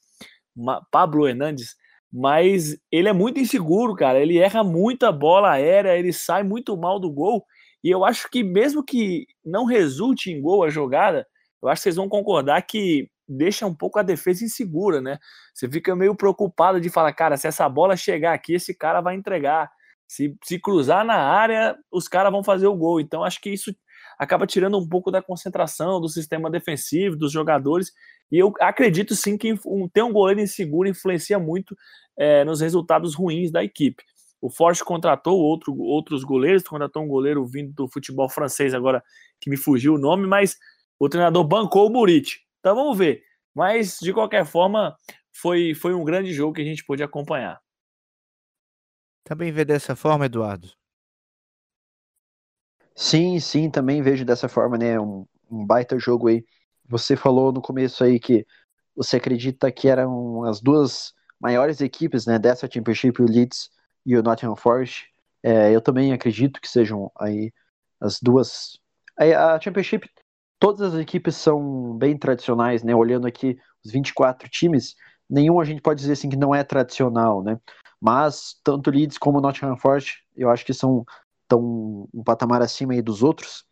[0.90, 1.76] Pablo Hernandes,
[2.12, 4.18] mas ele é muito inseguro, cara.
[4.20, 7.44] Ele erra muita bola aérea, ele sai muito mal do gol.
[7.85, 11.26] E eu acho que mesmo que não resulte em gol a jogada,
[11.62, 15.18] eu acho que vocês vão concordar que deixa um pouco a defesa insegura, né?
[15.55, 19.14] Você fica meio preocupado de falar, cara, se essa bola chegar aqui, esse cara vai
[19.14, 19.70] entregar.
[20.09, 23.00] Se, se cruzar na área, os caras vão fazer o gol.
[23.00, 23.72] Então, acho que isso
[24.20, 27.90] acaba tirando um pouco da concentração do sistema defensivo, dos jogadores.
[28.30, 29.54] E eu acredito sim que
[29.94, 31.74] ter um goleiro inseguro influencia muito
[32.18, 34.04] é, nos resultados ruins da equipe.
[34.38, 39.02] O Forte contratou outro, outros goleiros, contratou um goleiro vindo do futebol francês, agora
[39.40, 40.59] que me fugiu o nome, mas
[40.98, 42.42] o treinador bancou o Murit.
[42.59, 43.22] Então vamos ver.
[43.54, 44.94] Mas, de qualquer forma,
[45.33, 47.59] foi, foi um grande jogo que a gente pôde acompanhar.
[49.24, 50.68] Também vê dessa forma, Eduardo?
[52.94, 54.98] Sim, sim, também vejo dessa forma, né?
[55.00, 56.44] Um, um baita jogo aí.
[56.88, 58.46] Você falou no começo aí que
[58.94, 63.70] você acredita que eram as duas maiores equipes né, dessa Championship, o Leeds
[64.05, 65.07] e o Nottingham Forest.
[65.42, 67.53] É, eu também acredito que sejam aí
[68.00, 68.79] as duas.
[69.16, 70.09] A Championship,
[70.59, 72.94] todas as equipes são bem tradicionais, né?
[72.94, 74.94] Olhando aqui os 24 times,
[75.29, 77.59] nenhum a gente pode dizer assim que não é tradicional, né?
[78.00, 81.05] Mas tanto Leeds como Nottingham Forest, eu acho que são
[81.50, 83.64] tão um patamar acima aí dos outros.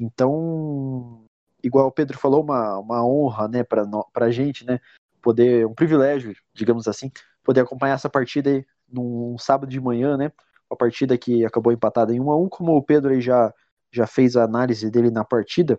[0.00, 1.24] Então,
[1.62, 4.80] igual o Pedro falou, uma, uma honra, né, para a gente, né,
[5.22, 7.10] poder, um privilégio, digamos assim,
[7.44, 10.32] poder acompanhar essa partida aí num sábado de manhã, né?
[10.70, 13.52] Uma partida que acabou empatada em 1 a 1 como o Pedro aí já,
[13.92, 15.78] já fez a análise dele na partida.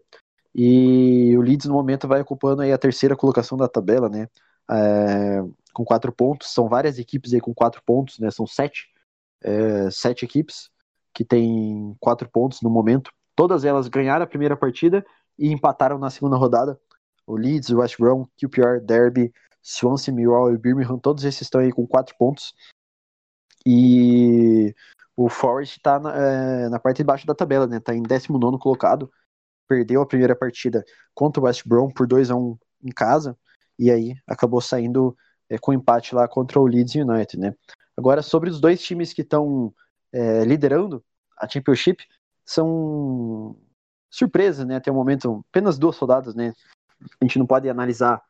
[0.55, 4.27] E o Leeds no momento vai ocupando aí a terceira colocação da tabela, né?
[4.69, 5.41] É,
[5.73, 6.53] com quatro pontos.
[6.53, 8.31] São várias equipes aí com quatro pontos, né?
[8.31, 8.89] São sete,
[9.41, 10.69] é, sete equipes
[11.17, 13.11] que têm quatro pontos no momento.
[13.35, 15.03] Todas elas ganharam a primeira partida
[15.35, 16.79] e empataram na segunda rodada.
[17.25, 21.71] O Leeds, o West Brom, QPR, Derby, Swansea, Millwall e Birmingham, todos esses estão aí
[21.71, 22.53] com quatro pontos.
[23.65, 24.75] E
[25.15, 27.79] o Forest está na, é, na, parte de baixo da tabela, né?
[27.79, 29.11] Tá em 19 colocado.
[29.67, 33.35] Perdeu a primeira partida contra o West Brom por 2 a 1 em casa.
[33.79, 35.17] E aí acabou saindo
[35.49, 37.55] é, com empate lá contra o Leeds United, né?
[37.97, 39.73] Agora, sobre os dois times que estão
[40.13, 41.03] é, liderando
[41.37, 42.03] a Championship,
[42.43, 43.55] são
[44.09, 44.77] surpresas, né?
[44.77, 46.53] Até o momento, apenas duas rodadas, né?
[47.21, 48.21] A gente não pode analisar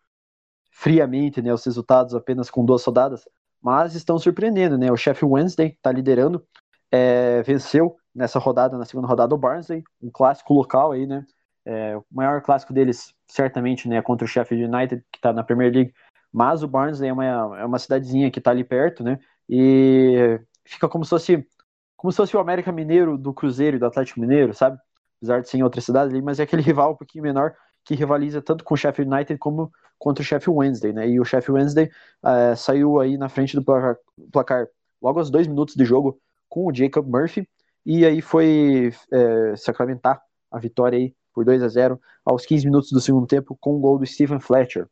[0.72, 3.28] friamente né, os resultados apenas com duas rodadas,
[3.62, 4.91] mas estão surpreendendo, né?
[4.91, 6.46] O Sheffield Wednesday está liderando,
[6.91, 11.26] é, venceu nessa rodada, na segunda rodada, o Barnsley, um clássico local aí, né?
[11.65, 15.74] É, o maior clássico deles, certamente, né, contra o Sheffield United, que está na Premier
[15.74, 15.93] League,
[16.32, 17.26] mas o Barnsley é uma,
[17.60, 19.20] é uma cidadezinha que está ali perto, né?
[19.50, 21.48] E fica como se fosse
[21.97, 24.77] como se fosse o América Mineiro do Cruzeiro e do Atlético Mineiro, sabe?
[25.17, 27.95] Apesar de ser em outra cidade ali, mas é aquele rival um pouquinho menor que
[27.95, 31.10] rivaliza tanto com o Sheffield United como contra o Sheffield Wednesday, né?
[31.10, 31.89] E o Sheffield Wednesday
[32.23, 33.97] é, saiu aí na frente do placar,
[34.31, 34.67] placar,
[35.01, 37.47] logo aos dois minutos de jogo com o Jacob Murphy
[37.86, 42.91] e aí foi é, sacramentar a vitória aí por 2 a 0 aos 15 minutos
[42.91, 44.88] do segundo tempo com o gol do Stephen Fletcher.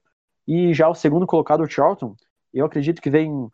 [0.47, 2.15] E já o segundo colocado, o Charlton,
[2.53, 3.49] eu acredito que vem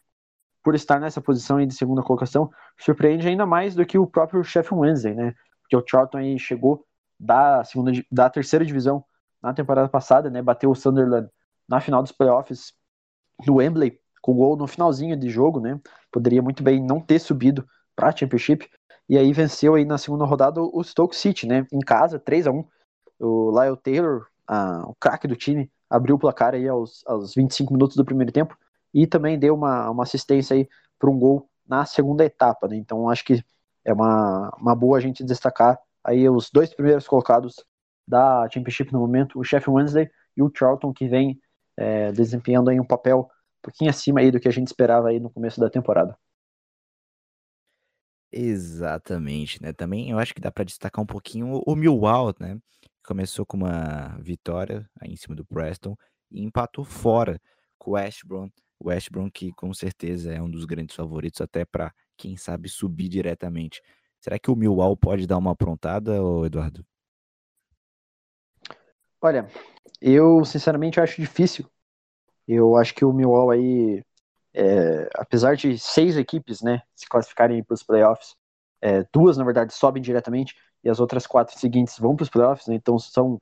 [0.64, 4.82] por estar nessa posição de segunda colocação, surpreende ainda mais do que o próprio Sheffield
[4.82, 5.34] Wednesday, né?
[5.62, 6.86] Porque o Charlton aí chegou
[7.20, 9.04] da segunda da terceira divisão
[9.42, 10.42] na temporada passada, né?
[10.42, 11.30] Bateu o Sunderland
[11.68, 12.74] na final dos playoffs
[13.46, 15.80] do Wembley com gol no finalzinho de jogo, né?
[16.12, 18.70] Poderia muito bem não ter subido para a Championship
[19.10, 21.66] e aí venceu aí na segunda rodada o Stoke City, né?
[21.72, 22.66] Em casa, 3 a 1
[23.20, 27.74] O Lyle Taylor, a, o craque do time, abriu o placar aí aos, aos 25
[27.74, 28.58] minutos do primeiro tempo
[28.94, 30.68] e também deu uma, uma assistência aí
[31.00, 32.76] para um gol na segunda etapa, né?
[32.76, 33.44] Então acho que
[33.86, 37.56] é uma, uma boa a gente destacar aí os dois primeiros colocados
[38.08, 41.40] da Championship no momento, o Sheffield Wednesday e o Charlton, que vem
[41.78, 45.20] é, desempenhando aí um papel um pouquinho acima aí do que a gente esperava aí
[45.20, 46.18] no começo da temporada.
[48.32, 49.74] Exatamente, né?
[49.74, 52.58] Também eu acho que dá para destacar um pouquinho o Millwall, né?
[53.06, 55.96] Começou com uma vitória aí em cima do Preston
[56.32, 57.40] e empatou fora
[57.78, 58.50] com o Brom.
[58.82, 62.68] O West Brom que com certeza é um dos grandes favoritos até para quem sabe
[62.68, 63.80] subir diretamente.
[64.20, 66.84] Será que o Millwall pode dar uma aprontada, Eduardo?
[69.22, 69.48] Olha,
[70.02, 71.70] eu sinceramente acho difícil.
[72.48, 74.04] Eu acho que o Millwall aí,
[74.52, 78.36] é, apesar de seis equipes, né, se classificarem para os playoffs,
[78.82, 82.68] é, duas na verdade sobem diretamente e as outras quatro seguintes vão para os playoffs,
[82.68, 83.38] né, então são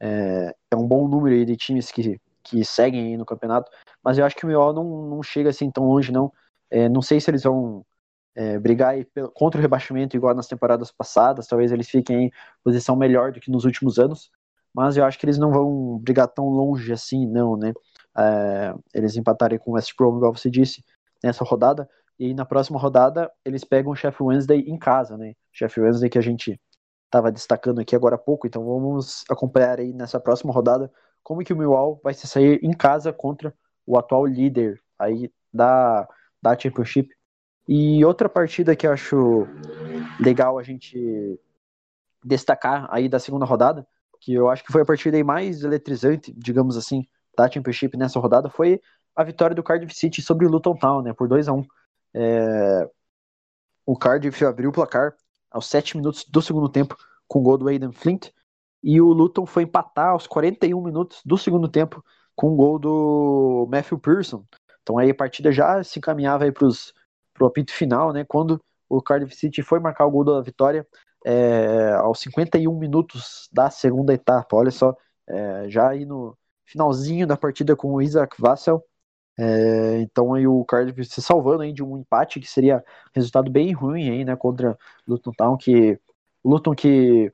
[0.00, 2.20] é, é, um bom número de times que,
[2.50, 3.70] que seguem no campeonato.
[4.02, 6.32] Mas eu acho que o Millwall não, não chega assim tão longe não.
[6.70, 7.84] É, não sei se eles vão
[8.34, 8.94] é, brigar
[9.34, 12.30] contra o rebaixamento igual nas temporadas passadas, talvez eles fiquem em
[12.62, 14.30] posição melhor do que nos últimos anos,
[14.74, 17.72] mas eu acho que eles não vão brigar tão longe assim, não, né?
[18.16, 20.84] É, eles empatarem com o West Brom, igual você disse,
[21.22, 25.34] nessa rodada, e na próxima rodada eles pegam o Sheffield Wednesday em casa, né?
[25.52, 26.60] Sheffield Wednesday que a gente
[27.06, 30.90] estava destacando aqui agora há pouco, então vamos acompanhar aí nessa próxima rodada
[31.22, 33.54] como que o Millwall vai se sair em casa contra
[33.86, 36.08] o atual líder aí da,
[36.42, 37.10] da Championship,
[37.68, 39.46] e outra partida que eu acho
[40.18, 41.38] legal a gente
[42.24, 43.86] destacar aí da segunda rodada,
[44.20, 47.06] que eu acho que foi a partida mais eletrizante, digamos assim,
[47.36, 48.80] da Championship nessa rodada, foi
[49.14, 51.64] a vitória do Cardiff City sobre o Luton Town, né, por 2 a 1 um.
[52.14, 52.90] é...
[53.86, 55.14] O Cardiff abriu o placar
[55.50, 58.30] aos 7 minutos do segundo tempo com o gol do Aidan Flint,
[58.82, 63.68] e o Luton foi empatar aos 41 minutos do segundo tempo com o gol do
[63.70, 64.44] Matthew Pearson.
[64.82, 66.66] Então aí a partida já se encaminhava para
[67.44, 68.24] o apito final, né?
[68.24, 70.86] Quando o Cardiff City foi marcar o gol da vitória
[71.24, 74.56] é, aos 51 minutos da segunda etapa.
[74.56, 74.96] Olha só,
[75.28, 78.82] é, já aí no finalzinho da partida com o Isaac Vassell.
[79.38, 83.72] É, então aí o Cardiff se salvando aí de um empate que seria resultado bem
[83.72, 85.98] ruim aí, né, contra Luton Town, que
[86.44, 87.32] Luton que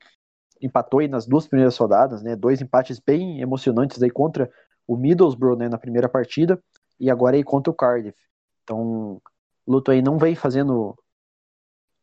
[0.61, 4.51] empatou aí nas duas primeiras rodadas, né, dois empates bem emocionantes aí contra
[4.87, 6.61] o Middlesbrough, né, na primeira partida
[6.99, 8.19] e agora aí contra o Cardiff.
[8.63, 9.21] Então
[9.67, 10.97] Luton aí não vem fazendo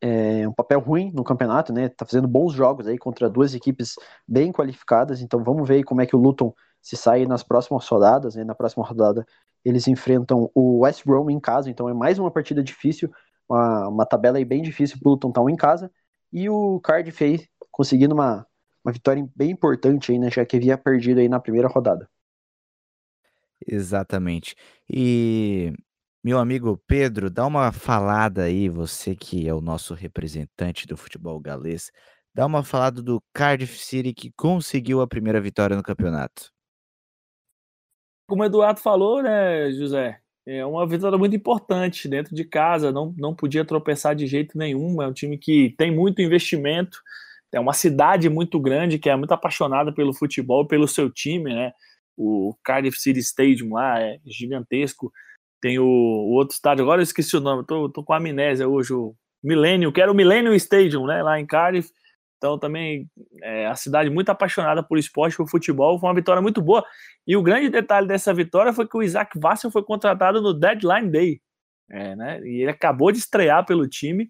[0.01, 1.87] é, um papel ruim no campeonato, né?
[1.87, 3.95] Tá fazendo bons jogos aí contra duas equipes
[4.27, 5.21] bem qualificadas.
[5.21, 8.35] Então vamos ver como é que o Luton se sai nas próximas rodadas.
[8.35, 8.43] Né?
[8.43, 9.25] Na próxima rodada
[9.63, 13.09] eles enfrentam o West Brom em casa, então é mais uma partida difícil,
[13.47, 15.89] uma, uma tabela aí bem difícil para o Luton Town em casa.
[16.33, 18.47] E o Cardiff aí conseguindo uma,
[18.85, 20.29] uma vitória bem importante aí, né?
[20.29, 22.07] Já que havia perdido aí na primeira rodada.
[23.67, 24.55] Exatamente.
[24.89, 25.73] E
[26.23, 31.39] meu amigo Pedro, dá uma falada aí, você que é o nosso representante do futebol
[31.39, 31.91] galês,
[32.33, 36.51] dá uma falada do Cardiff City que conseguiu a primeira vitória no campeonato.
[38.27, 40.19] Como o Eduardo falou, né, José?
[40.45, 45.01] É uma vitória muito importante dentro de casa, não, não podia tropeçar de jeito nenhum.
[45.01, 47.01] É um time que tem muito investimento,
[47.53, 51.71] é uma cidade muito grande que é muito apaixonada pelo futebol, pelo seu time, né?
[52.17, 55.11] O Cardiff City Stadium lá é gigantesco
[55.63, 58.93] tem o, o, outro estádio, agora eu esqueci o nome, tô, tô com amnésia hoje,
[58.93, 61.89] o Millennium, que era o Millennium Stadium, né, lá em Cardiff.
[62.37, 63.09] Então também
[63.41, 66.85] é, a cidade muito apaixonada por esporte, por futebol, foi uma vitória muito boa.
[67.25, 71.09] E o grande detalhe dessa vitória foi que o Isaac Vassell foi contratado no Deadline
[71.09, 71.41] Day,
[71.89, 74.29] é, né, e ele acabou de estrear pelo time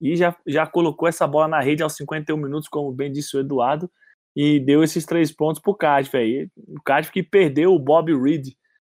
[0.00, 3.40] e já, já colocou essa bola na rede aos 51 minutos, como bem disse o
[3.40, 3.90] Eduardo,
[4.34, 6.48] e deu esses três pontos para o Cardiff aí.
[6.68, 8.48] O Cardiff que perdeu o Bob Reed,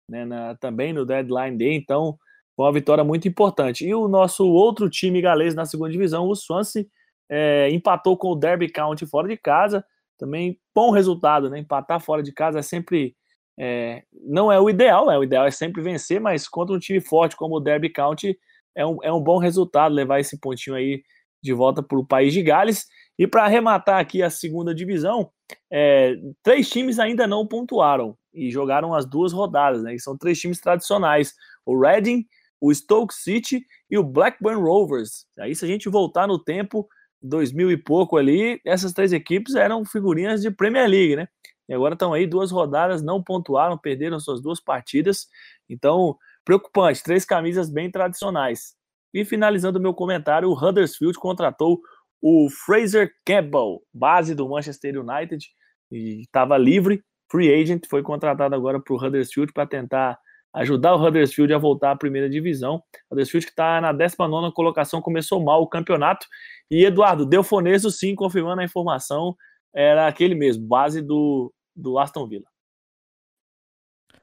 [0.09, 2.17] né, na, também no deadline day, então
[2.55, 3.85] foi uma vitória muito importante.
[3.85, 6.87] E o nosso outro time galês na segunda divisão, o Swansea,
[7.29, 9.85] é, empatou com o Derby County fora de casa,
[10.19, 11.59] também bom resultado, né?
[11.59, 13.17] Empatar fora de casa é sempre
[13.59, 17.01] é, não é o ideal, é o ideal é sempre vencer, mas contra um time
[17.01, 18.39] forte como o Derby County
[18.75, 21.03] é um, é um bom resultado levar esse pontinho aí
[21.43, 22.87] de volta para o país de Gales.
[23.19, 25.31] E para arrematar aqui a segunda divisão,
[25.71, 29.95] é, três times ainda não pontuaram e jogaram as duas rodadas, né?
[29.95, 31.35] E são três times tradicionais:
[31.67, 32.25] o Reading,
[32.61, 35.27] o Stoke City e o Blackburn Rovers.
[35.39, 36.89] Aí, se a gente voltar no tempo,
[37.23, 41.29] 2000 e pouco ali, essas três equipes eram figurinhas de Premier League, né?
[41.69, 45.29] E agora estão aí duas rodadas, não pontuaram, perderam suas duas partidas.
[45.69, 48.75] Então, preocupante, três camisas bem tradicionais.
[49.15, 51.81] E finalizando o meu comentário, o Huddersfield contratou
[52.21, 55.45] o Fraser Campbell, base do Manchester United,
[55.91, 60.19] e estava livre, free agent, foi contratado agora para o Huddersfield para tentar
[60.55, 62.83] ajudar o Huddersfield a voltar à primeira divisão.
[63.11, 66.27] O Huddersfield que está na 19 colocação, começou mal o campeonato.
[66.71, 69.37] E Eduardo, Delfoneso sim, confirmando a informação,
[69.75, 72.47] era aquele mesmo, base do, do Aston Villa.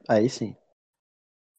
[0.08, 0.56] Aí sim.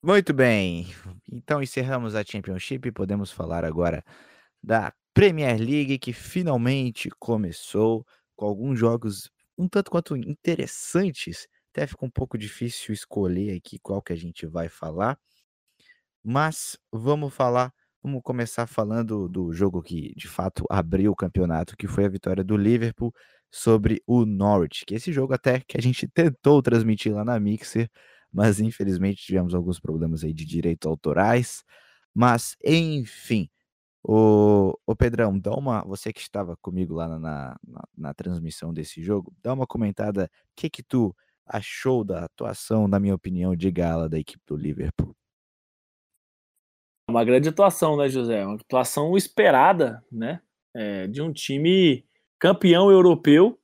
[0.03, 0.87] Muito bem.
[1.31, 4.03] Então encerramos a Championship e podemos falar agora
[4.63, 11.47] da Premier League que finalmente começou com alguns jogos um tanto quanto interessantes.
[11.71, 15.19] Até fica um pouco difícil escolher aqui qual que a gente vai falar.
[16.23, 17.73] Mas vamos falar,
[18.03, 22.43] vamos começar falando do jogo que de fato abriu o campeonato, que foi a vitória
[22.43, 23.13] do Liverpool
[23.51, 24.85] sobre o Norwich.
[24.85, 27.89] Que esse jogo até que a gente tentou transmitir lá na Mixer,
[28.31, 31.63] mas infelizmente tivemos alguns problemas aí de direitos autorais.
[32.13, 33.49] Mas enfim,
[34.03, 35.83] o, o Pedrão, dá uma.
[35.83, 40.25] Você que estava comigo lá na, na, na transmissão desse jogo, dá uma comentada.
[40.25, 41.15] O que que tu
[41.45, 45.15] achou da atuação, na minha opinião, de gala da equipe do Liverpool?
[47.09, 48.45] Uma grande atuação, né, José?
[48.45, 50.41] Uma atuação esperada, né?
[50.73, 52.05] É, de um time
[52.39, 53.59] campeão europeu,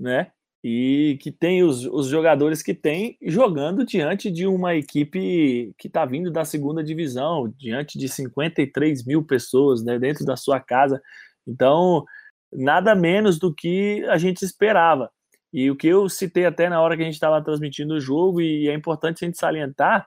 [0.00, 0.32] né?
[0.68, 6.04] E que tem os, os jogadores que tem jogando diante de uma equipe que está
[6.04, 11.00] vindo da segunda divisão, diante de 53 mil pessoas né, dentro da sua casa.
[11.46, 12.04] Então,
[12.52, 15.08] nada menos do que a gente esperava.
[15.52, 18.40] E o que eu citei até na hora que a gente estava transmitindo o jogo,
[18.40, 20.04] e é importante a gente salientar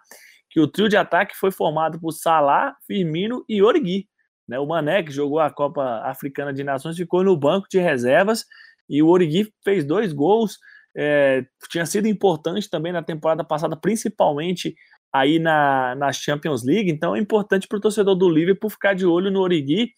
[0.49, 4.09] que o trio de ataque foi formado por Salah, Firmino e Origui.
[4.45, 4.59] Né?
[4.59, 8.45] O Mané, que jogou a Copa Africana de Nações, ficou no banco de reservas
[8.89, 10.57] e o Origi fez dois gols,
[10.95, 14.75] é, tinha sido importante também na temporada passada, principalmente
[15.13, 19.05] aí na, na Champions League, então é importante para o torcedor do Liverpool ficar de
[19.05, 19.91] olho no Origi,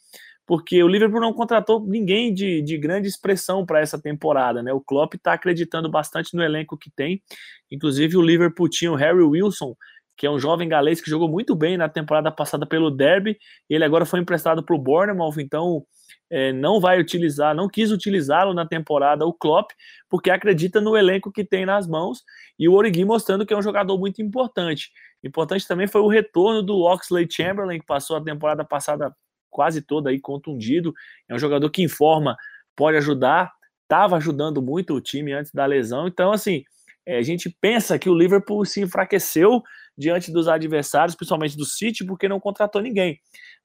[0.45, 4.73] porque o Liverpool não contratou ninguém de, de grande expressão para essa temporada, né?
[4.73, 7.21] O Klopp está acreditando bastante no elenco que tem,
[7.69, 9.75] inclusive o Liverpool tinha o Harry Wilson,
[10.17, 13.37] que é um jovem galês que jogou muito bem na temporada passada pelo Derby,
[13.69, 15.83] ele agora foi emprestado para o Bournemouth, então
[16.31, 19.71] é, não vai utilizar, não quis utilizá-lo na temporada, o Klopp,
[20.09, 22.23] porque acredita no elenco que tem nas mãos,
[22.57, 24.91] e o Origi mostrando que é um jogador muito importante.
[25.21, 29.13] Importante também foi o retorno do Oxley Chamberlain, que passou a temporada passada
[29.49, 30.93] quase toda aí contundido,
[31.27, 32.37] é um jogador que informa,
[32.77, 33.51] pode ajudar,
[33.83, 36.63] estava ajudando muito o time antes da lesão, então assim,
[37.05, 39.61] é, a gente pensa que o Liverpool se enfraqueceu
[39.97, 43.19] diante dos adversários, principalmente do City, porque não contratou ninguém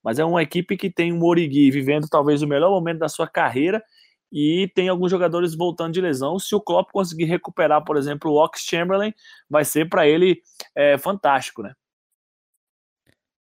[0.07, 3.27] mas é uma equipe que tem um Origi vivendo talvez o melhor momento da sua
[3.27, 3.83] carreira
[4.31, 6.39] e tem alguns jogadores voltando de lesão.
[6.39, 9.13] Se o Klopp conseguir recuperar, por exemplo, o Ox Chamberlain,
[9.51, 10.41] vai ser para ele
[10.77, 11.73] é, fantástico, né?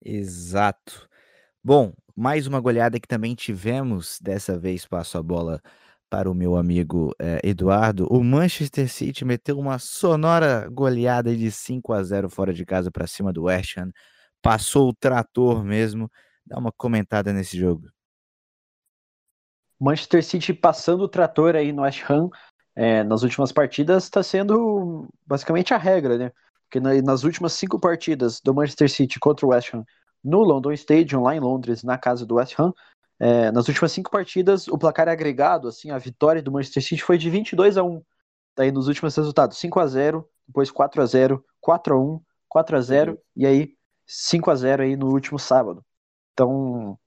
[0.03, 1.07] Exato.
[1.63, 5.61] Bom, mais uma goleada que também tivemos, dessa vez passo a bola
[6.09, 8.05] para o meu amigo eh, Eduardo.
[8.11, 13.07] O Manchester City meteu uma sonora goleada de 5 a 0 fora de casa para
[13.07, 13.91] cima do West Ham.
[14.41, 16.11] Passou o trator mesmo.
[16.49, 17.87] Dá uma comentada nesse jogo.
[19.79, 22.29] Manchester City passando o trator aí no West Ham
[22.75, 26.31] é, nas últimas partidas está sendo basicamente a regra, né?
[26.63, 29.85] Porque nas últimas cinco partidas do Manchester City contra o West Ham
[30.23, 32.73] no London Stadium, lá em Londres, na casa do West Ham,
[33.19, 37.17] é, nas últimas cinco partidas, o placar agregado, assim, a vitória do Manchester City foi
[37.17, 38.01] de 22 a 1.
[38.55, 42.77] Daí nos últimos resultados, 5 a 0, depois 4 a 0, 4 a 1, 4
[42.77, 43.17] a 0 uhum.
[43.35, 43.73] e aí
[44.05, 45.83] 5 a 0 aí no último sábado.
[46.39, 46.97] Então,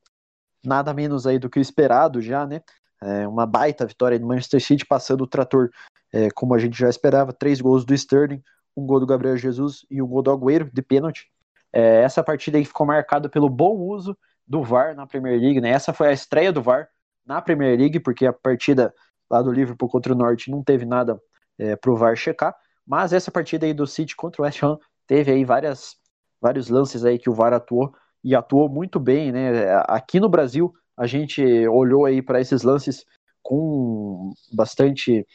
[0.63, 2.61] nada menos aí do que o esperado já, né?
[3.01, 5.71] É uma baita vitória do Manchester City passando o trator,
[6.13, 8.43] é, como a gente já esperava, três gols do Sterling,
[8.77, 11.33] um gol do Gabriel Jesus e um gol do Agüero de pênalti.
[11.73, 14.15] É, essa partida aí ficou marcada pelo bom uso
[14.47, 15.71] do VAR na Premier League, né?
[15.71, 16.89] Essa foi a estreia do VAR
[17.25, 18.95] na Premier League, porque a partida
[19.31, 21.19] lá do Liverpool contra o Norte não teve nada
[21.59, 22.55] é, pro VAR checar,
[22.87, 25.97] mas essa partida aí do City contra o West Ham teve aí várias,
[26.39, 29.75] vários lances aí que o VAR atuou e atuou muito bem, né?
[29.89, 33.05] Aqui no Brasil, a gente olhou aí para esses lances
[33.43, 35.27] com bastante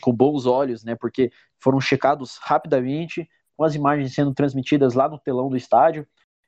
[0.00, 0.94] com bons olhos, né?
[0.94, 6.06] Porque foram checados rapidamente, com as imagens sendo transmitidas lá no telão do estádio,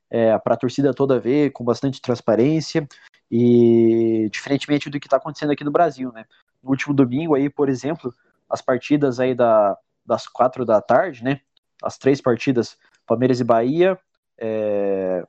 [0.08, 2.88] é, para a torcida toda ver, com bastante transparência,
[3.30, 6.24] e diferentemente do que está acontecendo aqui no Brasil, né?
[6.62, 8.14] No último domingo aí, por exemplo,
[8.48, 11.40] as partidas aí da, das quatro da tarde, né?
[11.82, 13.98] As três partidas, Palmeiras e Bahia,
[14.38, 15.24] é,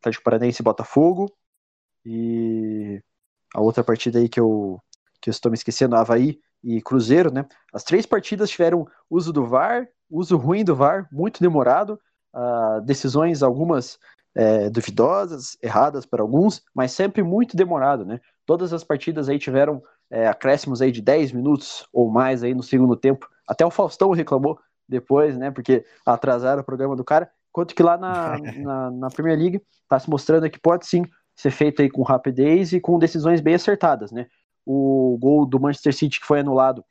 [0.00, 1.32] Atlético Paranaense e Botafogo.
[2.04, 3.02] E
[3.54, 4.80] a outra partida aí que eu,
[5.20, 7.46] que eu estou me esquecendo, Havaí e Cruzeiro, né?
[7.72, 11.98] As três partidas tiveram uso do VAR, uso ruim do VAR, muito demorado,
[12.34, 13.98] uh, decisões algumas
[14.34, 18.20] é, duvidosas, erradas para alguns, mas sempre muito demorado, né?
[18.46, 22.62] Todas as partidas aí tiveram é, acréscimos aí de 10 minutos ou mais aí no
[22.62, 23.28] segundo tempo.
[23.46, 25.50] Até o Faustão reclamou depois, né?
[25.50, 27.30] Porque atrasaram o programa do cara.
[27.50, 31.02] Enquanto que lá na, na, na Premier League está se mostrando que pode sim
[31.36, 34.26] ser feito aí com rapidez e com decisões bem acertadas, né?
[34.64, 36.84] O gol do Manchester City que foi anulado,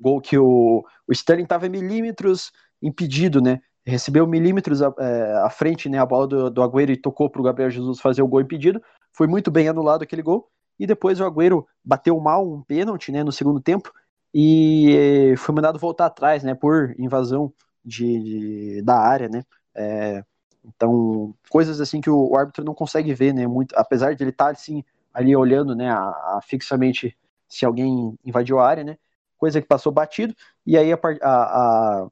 [0.00, 2.50] gol que o, o Sterling estava milímetros
[2.82, 3.60] impedido, né?
[3.86, 5.98] Recebeu milímetros à, é, à frente, né?
[5.98, 8.82] A bola do, do Agüero e tocou para o Gabriel Jesus fazer o gol impedido.
[9.12, 10.48] Foi muito bem anulado aquele gol.
[10.78, 13.22] E depois o Agüero bateu mal um pênalti, né?
[13.22, 13.92] No segundo tempo
[14.34, 16.54] e foi mandado voltar atrás, né?
[16.54, 17.52] Por invasão
[17.84, 19.42] de, de da área, né?
[19.78, 20.24] É,
[20.64, 23.46] então, coisas assim que o, o, árbitro não consegue ver, né?
[23.46, 27.16] Muito, apesar de ele estar tá, assim ali olhando, né, a, a, fixamente
[27.48, 28.98] se alguém invadiu a área, né?
[29.38, 30.34] Coisa que passou batido
[30.66, 32.08] e aí a, a,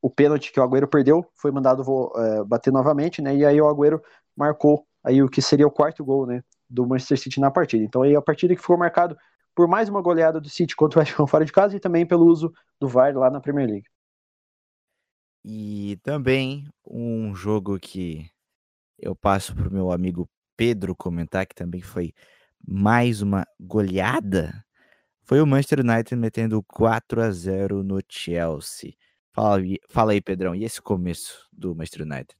[0.00, 1.82] o pênalti que o Agüero perdeu foi mandado
[2.16, 3.36] é, bater novamente, né?
[3.36, 4.02] E aí o Agüero
[4.36, 7.84] marcou aí o que seria o quarto gol, né, do Manchester City na partida.
[7.84, 9.16] Então aí a partida que ficou marcado
[9.54, 12.06] por mais uma goleada do City contra o West Ham fora de casa e também
[12.06, 13.93] pelo uso do VAR lá na Premier League.
[15.44, 18.30] E também um jogo que
[18.98, 22.14] eu passo para o meu amigo Pedro comentar, que também foi
[22.66, 24.64] mais uma goleada,
[25.24, 28.94] foi o Manchester United metendo 4 a 0 no Chelsea.
[29.32, 32.36] Fala, fala aí, Pedrão, e esse começo do Manchester United?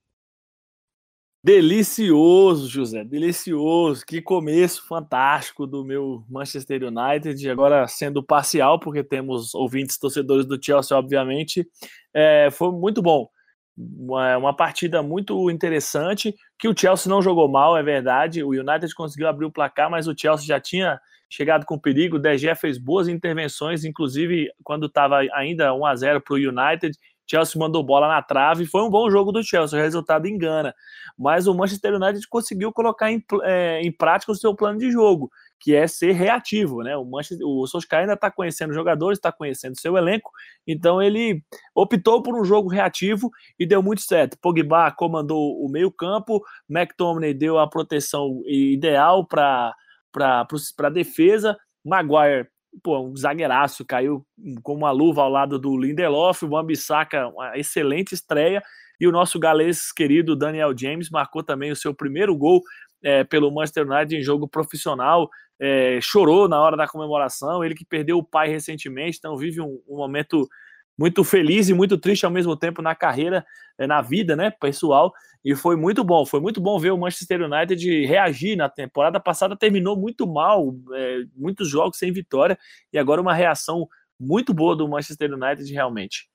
[1.44, 4.02] Delicioso, José, delicioso.
[4.06, 7.50] Que começo fantástico do meu Manchester United.
[7.50, 11.68] Agora sendo parcial, porque temos ouvintes torcedores do Chelsea, obviamente.
[12.14, 13.28] É, foi muito bom.
[13.76, 16.34] Uma, uma, partida muito interessante.
[16.58, 18.42] Que o Chelsea não jogou mal, é verdade.
[18.42, 22.16] O United conseguiu abrir o placar, mas o Chelsea já tinha chegado com perigo.
[22.16, 26.96] O DG fez boas intervenções, inclusive quando estava ainda 1 a 0 para o United
[27.26, 30.74] Chelsea mandou bola na trave, foi um bom jogo do Chelsea, o resultado engana.
[31.18, 35.30] Mas o Manchester United conseguiu colocar em, é, em prática o seu plano de jogo,
[35.58, 36.96] que é ser reativo, né?
[36.96, 40.30] O, Manchester, o Solskjaer ainda está conhecendo os jogadores, está conhecendo seu elenco,
[40.66, 41.42] então ele
[41.74, 44.38] optou por um jogo reativo e deu muito certo.
[44.40, 49.74] Pogba comandou o meio campo, McTominay deu a proteção ideal para
[50.18, 52.48] a defesa, Maguire
[52.82, 54.24] pô, um zagueiraço, caiu
[54.62, 58.62] com uma luva ao lado do Lindelof, o Wambisaka, uma excelente estreia,
[59.00, 62.62] e o nosso galês querido Daniel James marcou também o seu primeiro gol
[63.02, 65.28] é, pelo Manchester United em jogo profissional,
[65.60, 69.80] é, chorou na hora da comemoração, ele que perdeu o pai recentemente, então vive um,
[69.88, 70.48] um momento
[70.96, 73.44] muito feliz e muito triste ao mesmo tempo na carreira,
[73.78, 75.12] eh, na vida, né, pessoal.
[75.44, 79.56] E foi muito bom, foi muito bom ver o Manchester United reagir na temporada passada,
[79.56, 82.58] terminou muito mal, é, muitos jogos sem vitória,
[82.92, 83.86] e agora uma reação
[84.18, 86.30] muito boa do Manchester United realmente.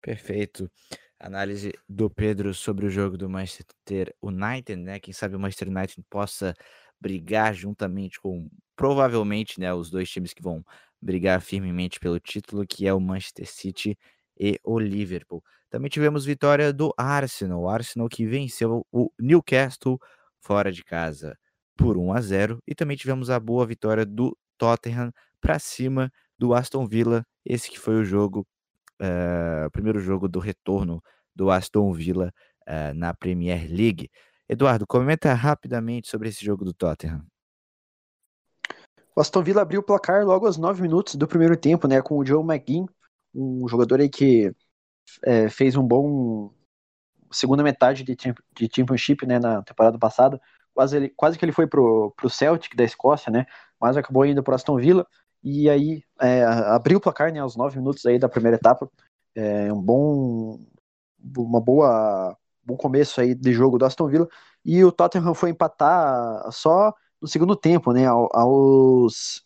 [0.00, 0.70] Perfeito.
[1.18, 5.00] Análise do Pedro sobre o jogo do Manchester United, né?
[5.00, 6.54] Quem sabe o Manchester United possa
[7.00, 10.64] brigar juntamente com provavelmente, né, os dois times que vão
[11.06, 13.96] brigar firmemente pelo título, que é o Manchester City
[14.38, 15.42] e o Liverpool.
[15.70, 19.98] Também tivemos vitória do Arsenal, o Arsenal que venceu o Newcastle
[20.40, 21.38] fora de casa
[21.76, 26.54] por 1 a 0 e também tivemos a boa vitória do Tottenham para cima do
[26.54, 28.46] Aston Villa, esse que foi o jogo,
[29.00, 31.02] uh, o primeiro jogo do retorno
[31.34, 32.32] do Aston Villa
[32.68, 34.10] uh, na Premier League.
[34.48, 37.24] Eduardo, comenta rapidamente sobre esse jogo do Tottenham.
[39.16, 42.18] O Aston Villa abriu o placar logo aos 9 minutos do primeiro tempo, né, com
[42.18, 42.86] o Joe McGinn,
[43.34, 44.54] um jogador aí que
[45.24, 46.52] é, fez um bom
[47.32, 50.38] segunda metade de, de Championship, né, na temporada passada.
[50.74, 53.46] Quase, ele, quase que ele foi pro, pro Celtic da Escócia, né,
[53.80, 55.06] mas acabou indo pro Aston Villa
[55.42, 58.90] e aí é, abriu o placar, né, aos 9 minutos aí da primeira etapa.
[59.34, 60.60] É um bom
[61.38, 64.28] uma boa bom começo aí de jogo do Aston Villa
[64.64, 69.42] e o Tottenham foi empatar só no segundo tempo, né, aos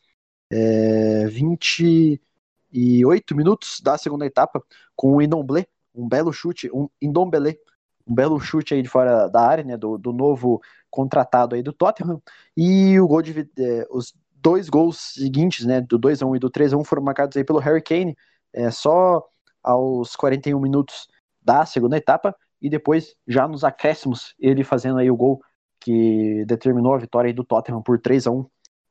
[0.50, 4.62] é, 28 minutos da segunda etapa,
[4.96, 7.58] com o Indomblé, um belo chute, um Indombele,
[8.06, 10.60] um belo chute aí de fora da área, né, do, do novo
[10.90, 12.20] contratado aí do Tottenham,
[12.56, 16.84] e o gol de, é, os dois gols seguintes, né, do 2x1 e do 3x1
[16.84, 18.16] foram marcados aí pelo Harry Kane,
[18.52, 19.24] é, só
[19.62, 21.08] aos 41 minutos
[21.42, 25.40] da segunda etapa, e depois, já nos acréscimos, ele fazendo aí o gol
[25.81, 28.47] que determinou a vitória do Tottenham por 3 a 1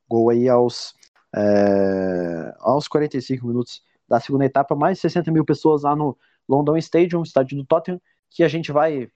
[0.10, 0.94] Gol aí aos,
[1.36, 6.18] é, aos 45 minutos da segunda etapa, mais de 60 mil pessoas lá no
[6.48, 9.08] London Stadium, estádio do Tottenham, que a gente vai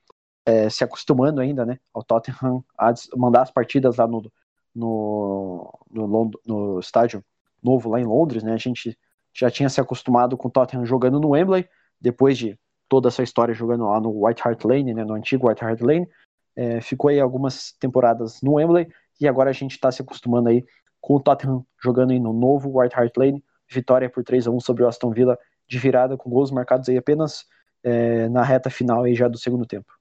[0.46, 4.32] é, se acostumando ainda, né, ao Tottenham a mandar as partidas lá no,
[4.74, 7.24] no, no, no estádio
[7.62, 8.98] novo lá em Londres, né, a gente
[9.34, 11.68] já tinha se acostumado com o Tottenham jogando no Wembley,
[12.00, 12.58] depois de
[12.88, 16.08] toda essa história jogando lá no White Hart Lane, né, no antigo White Hart Lane,
[16.56, 18.88] é, ficou aí algumas temporadas no Wembley,
[19.20, 20.66] e agora a gente está se acostumando aí
[21.00, 24.60] com o Tottenham jogando aí no novo White Hart Lane, vitória por 3 a 1
[24.60, 25.38] sobre o Aston Villa
[25.68, 27.46] de virada, com gols marcados aí apenas
[27.84, 29.92] é, na reta final aí já do segundo tempo.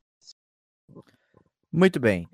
[1.73, 2.29] Muito bem.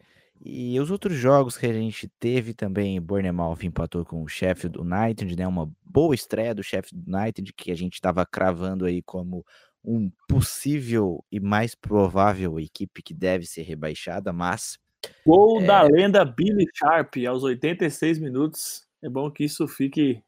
[0.45, 5.37] E os outros jogos que a gente teve também, Bournemouth empatou com o Sheffield United,
[5.37, 5.47] né?
[5.47, 9.45] Uma boa estreia do Sheffield United que a gente estava cravando aí como
[9.85, 14.79] um possível e mais provável equipe que deve ser rebaixada, mas
[15.27, 15.67] gol é...
[15.67, 18.87] da lenda Billy Sharp aos 86 minutos.
[19.03, 20.23] É bom que isso fique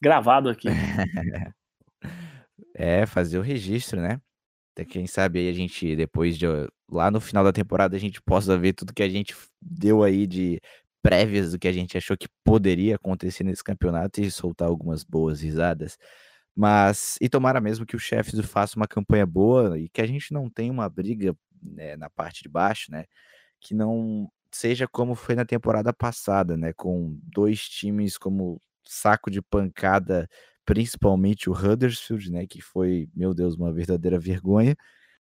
[0.00, 0.68] gravado aqui.
[2.74, 4.20] é, fazer o registro, né?
[4.72, 6.46] Até quem sabe aí a gente, depois de
[6.90, 10.26] lá no final da temporada, a gente possa ver tudo que a gente deu aí
[10.26, 10.60] de
[11.02, 15.40] prévias do que a gente achou que poderia acontecer nesse campeonato e soltar algumas boas
[15.40, 15.96] risadas.
[16.56, 20.32] Mas, e tomara mesmo que o Sheffield faça uma campanha boa e que a gente
[20.32, 23.04] não tenha uma briga né, na parte de baixo, né?
[23.60, 26.72] Que não seja como foi na temporada passada, né?
[26.72, 30.28] Com dois times como saco de pancada
[30.66, 34.76] principalmente o Huddersfield, né, que foi, meu Deus, uma verdadeira vergonha.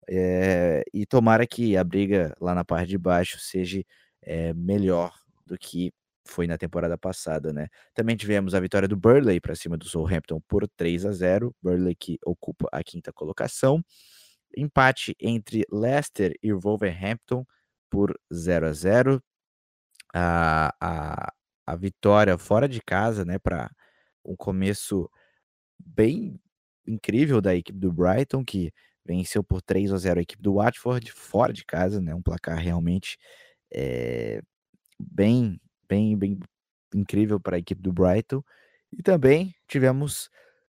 [0.09, 3.83] É, e tomara que a briga lá na parte de baixo seja
[4.21, 5.13] é, melhor
[5.45, 5.93] do que
[6.27, 7.67] foi na temporada passada, né?
[7.93, 11.55] Também tivemos a vitória do Burley para cima do Southampton por 3 a 0.
[11.61, 13.83] Burley que ocupa a quinta colocação.
[14.55, 17.45] Empate entre Leicester e Wolverhampton
[17.89, 19.23] por 0 a 0.
[20.13, 21.33] A, a,
[21.65, 23.69] a vitória fora de casa, né, para
[24.25, 25.09] um começo
[25.79, 26.39] bem
[26.87, 28.71] incrível da equipe do Brighton, que
[29.05, 32.13] venceu por 3 a 0 a equipe do Watford, fora de casa, né?
[32.13, 33.17] Um placar realmente
[33.73, 34.41] é,
[34.99, 35.59] bem,
[35.89, 36.39] bem, bem
[36.93, 38.43] incrível para a equipe do Brighton.
[38.91, 40.29] E também tivemos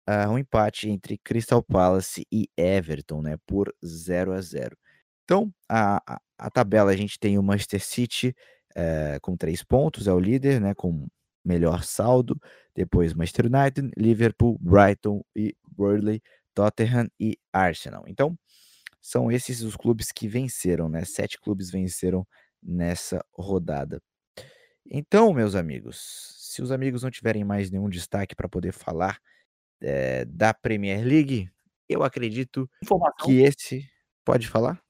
[0.08, 3.36] uh, um empate entre Crystal Palace e Everton, né?
[3.46, 4.76] Por 0 a 0
[5.24, 8.34] Então, a, a, a tabela a gente tem o Manchester City
[8.76, 10.74] uh, com três pontos, é o líder, né?
[10.74, 11.06] Com
[11.44, 12.40] melhor saldo.
[12.74, 16.22] Depois Manchester United, Liverpool, Brighton e Burnley,
[16.54, 18.04] Tottenham e Arsenal.
[18.06, 18.36] Então,
[19.00, 21.04] são esses os clubes que venceram, né?
[21.04, 22.26] Sete clubes venceram
[22.62, 24.00] nessa rodada.
[24.90, 29.18] Então, meus amigos, se os amigos não tiverem mais nenhum destaque para poder falar
[29.80, 31.50] é, da Premier League,
[31.88, 33.26] eu acredito Informação.
[33.26, 33.88] que esse.
[34.24, 34.82] Pode falar?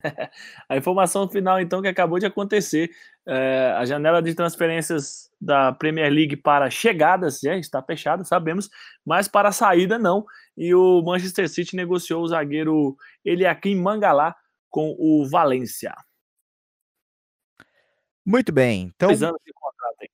[0.68, 2.90] a informação final, então, que acabou de acontecer.
[3.26, 8.70] É, a janela de transferências da Premier League para chegadas já está fechada, sabemos,
[9.04, 10.24] mas para saída não.
[10.56, 14.34] E o Manchester City negociou o zagueiro Eliakim Mangalá
[14.70, 15.94] com o Valência.
[18.28, 19.08] Muito bem, então.
[19.08, 20.10] Dois anos de contrato, hein?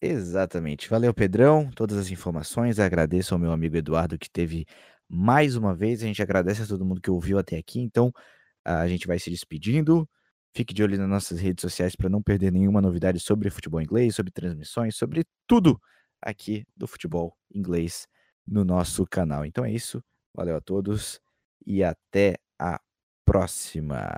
[0.00, 0.88] Exatamente.
[0.88, 1.70] Valeu, Pedrão.
[1.70, 2.78] Todas as informações.
[2.78, 4.64] Agradeço ao meu amigo Eduardo que teve
[5.06, 6.02] mais uma vez.
[6.02, 7.78] A gente agradece a todo mundo que ouviu até aqui.
[7.78, 8.10] Então,
[8.64, 10.08] a gente vai se despedindo.
[10.56, 14.14] Fique de olho nas nossas redes sociais para não perder nenhuma novidade sobre futebol inglês,
[14.14, 15.78] sobre transmissões, sobre tudo
[16.22, 18.08] aqui do futebol inglês
[18.46, 19.44] no nosso canal.
[19.44, 20.02] Então é isso.
[20.34, 21.20] Valeu a todos
[21.66, 22.80] e até a
[23.26, 24.08] próxima.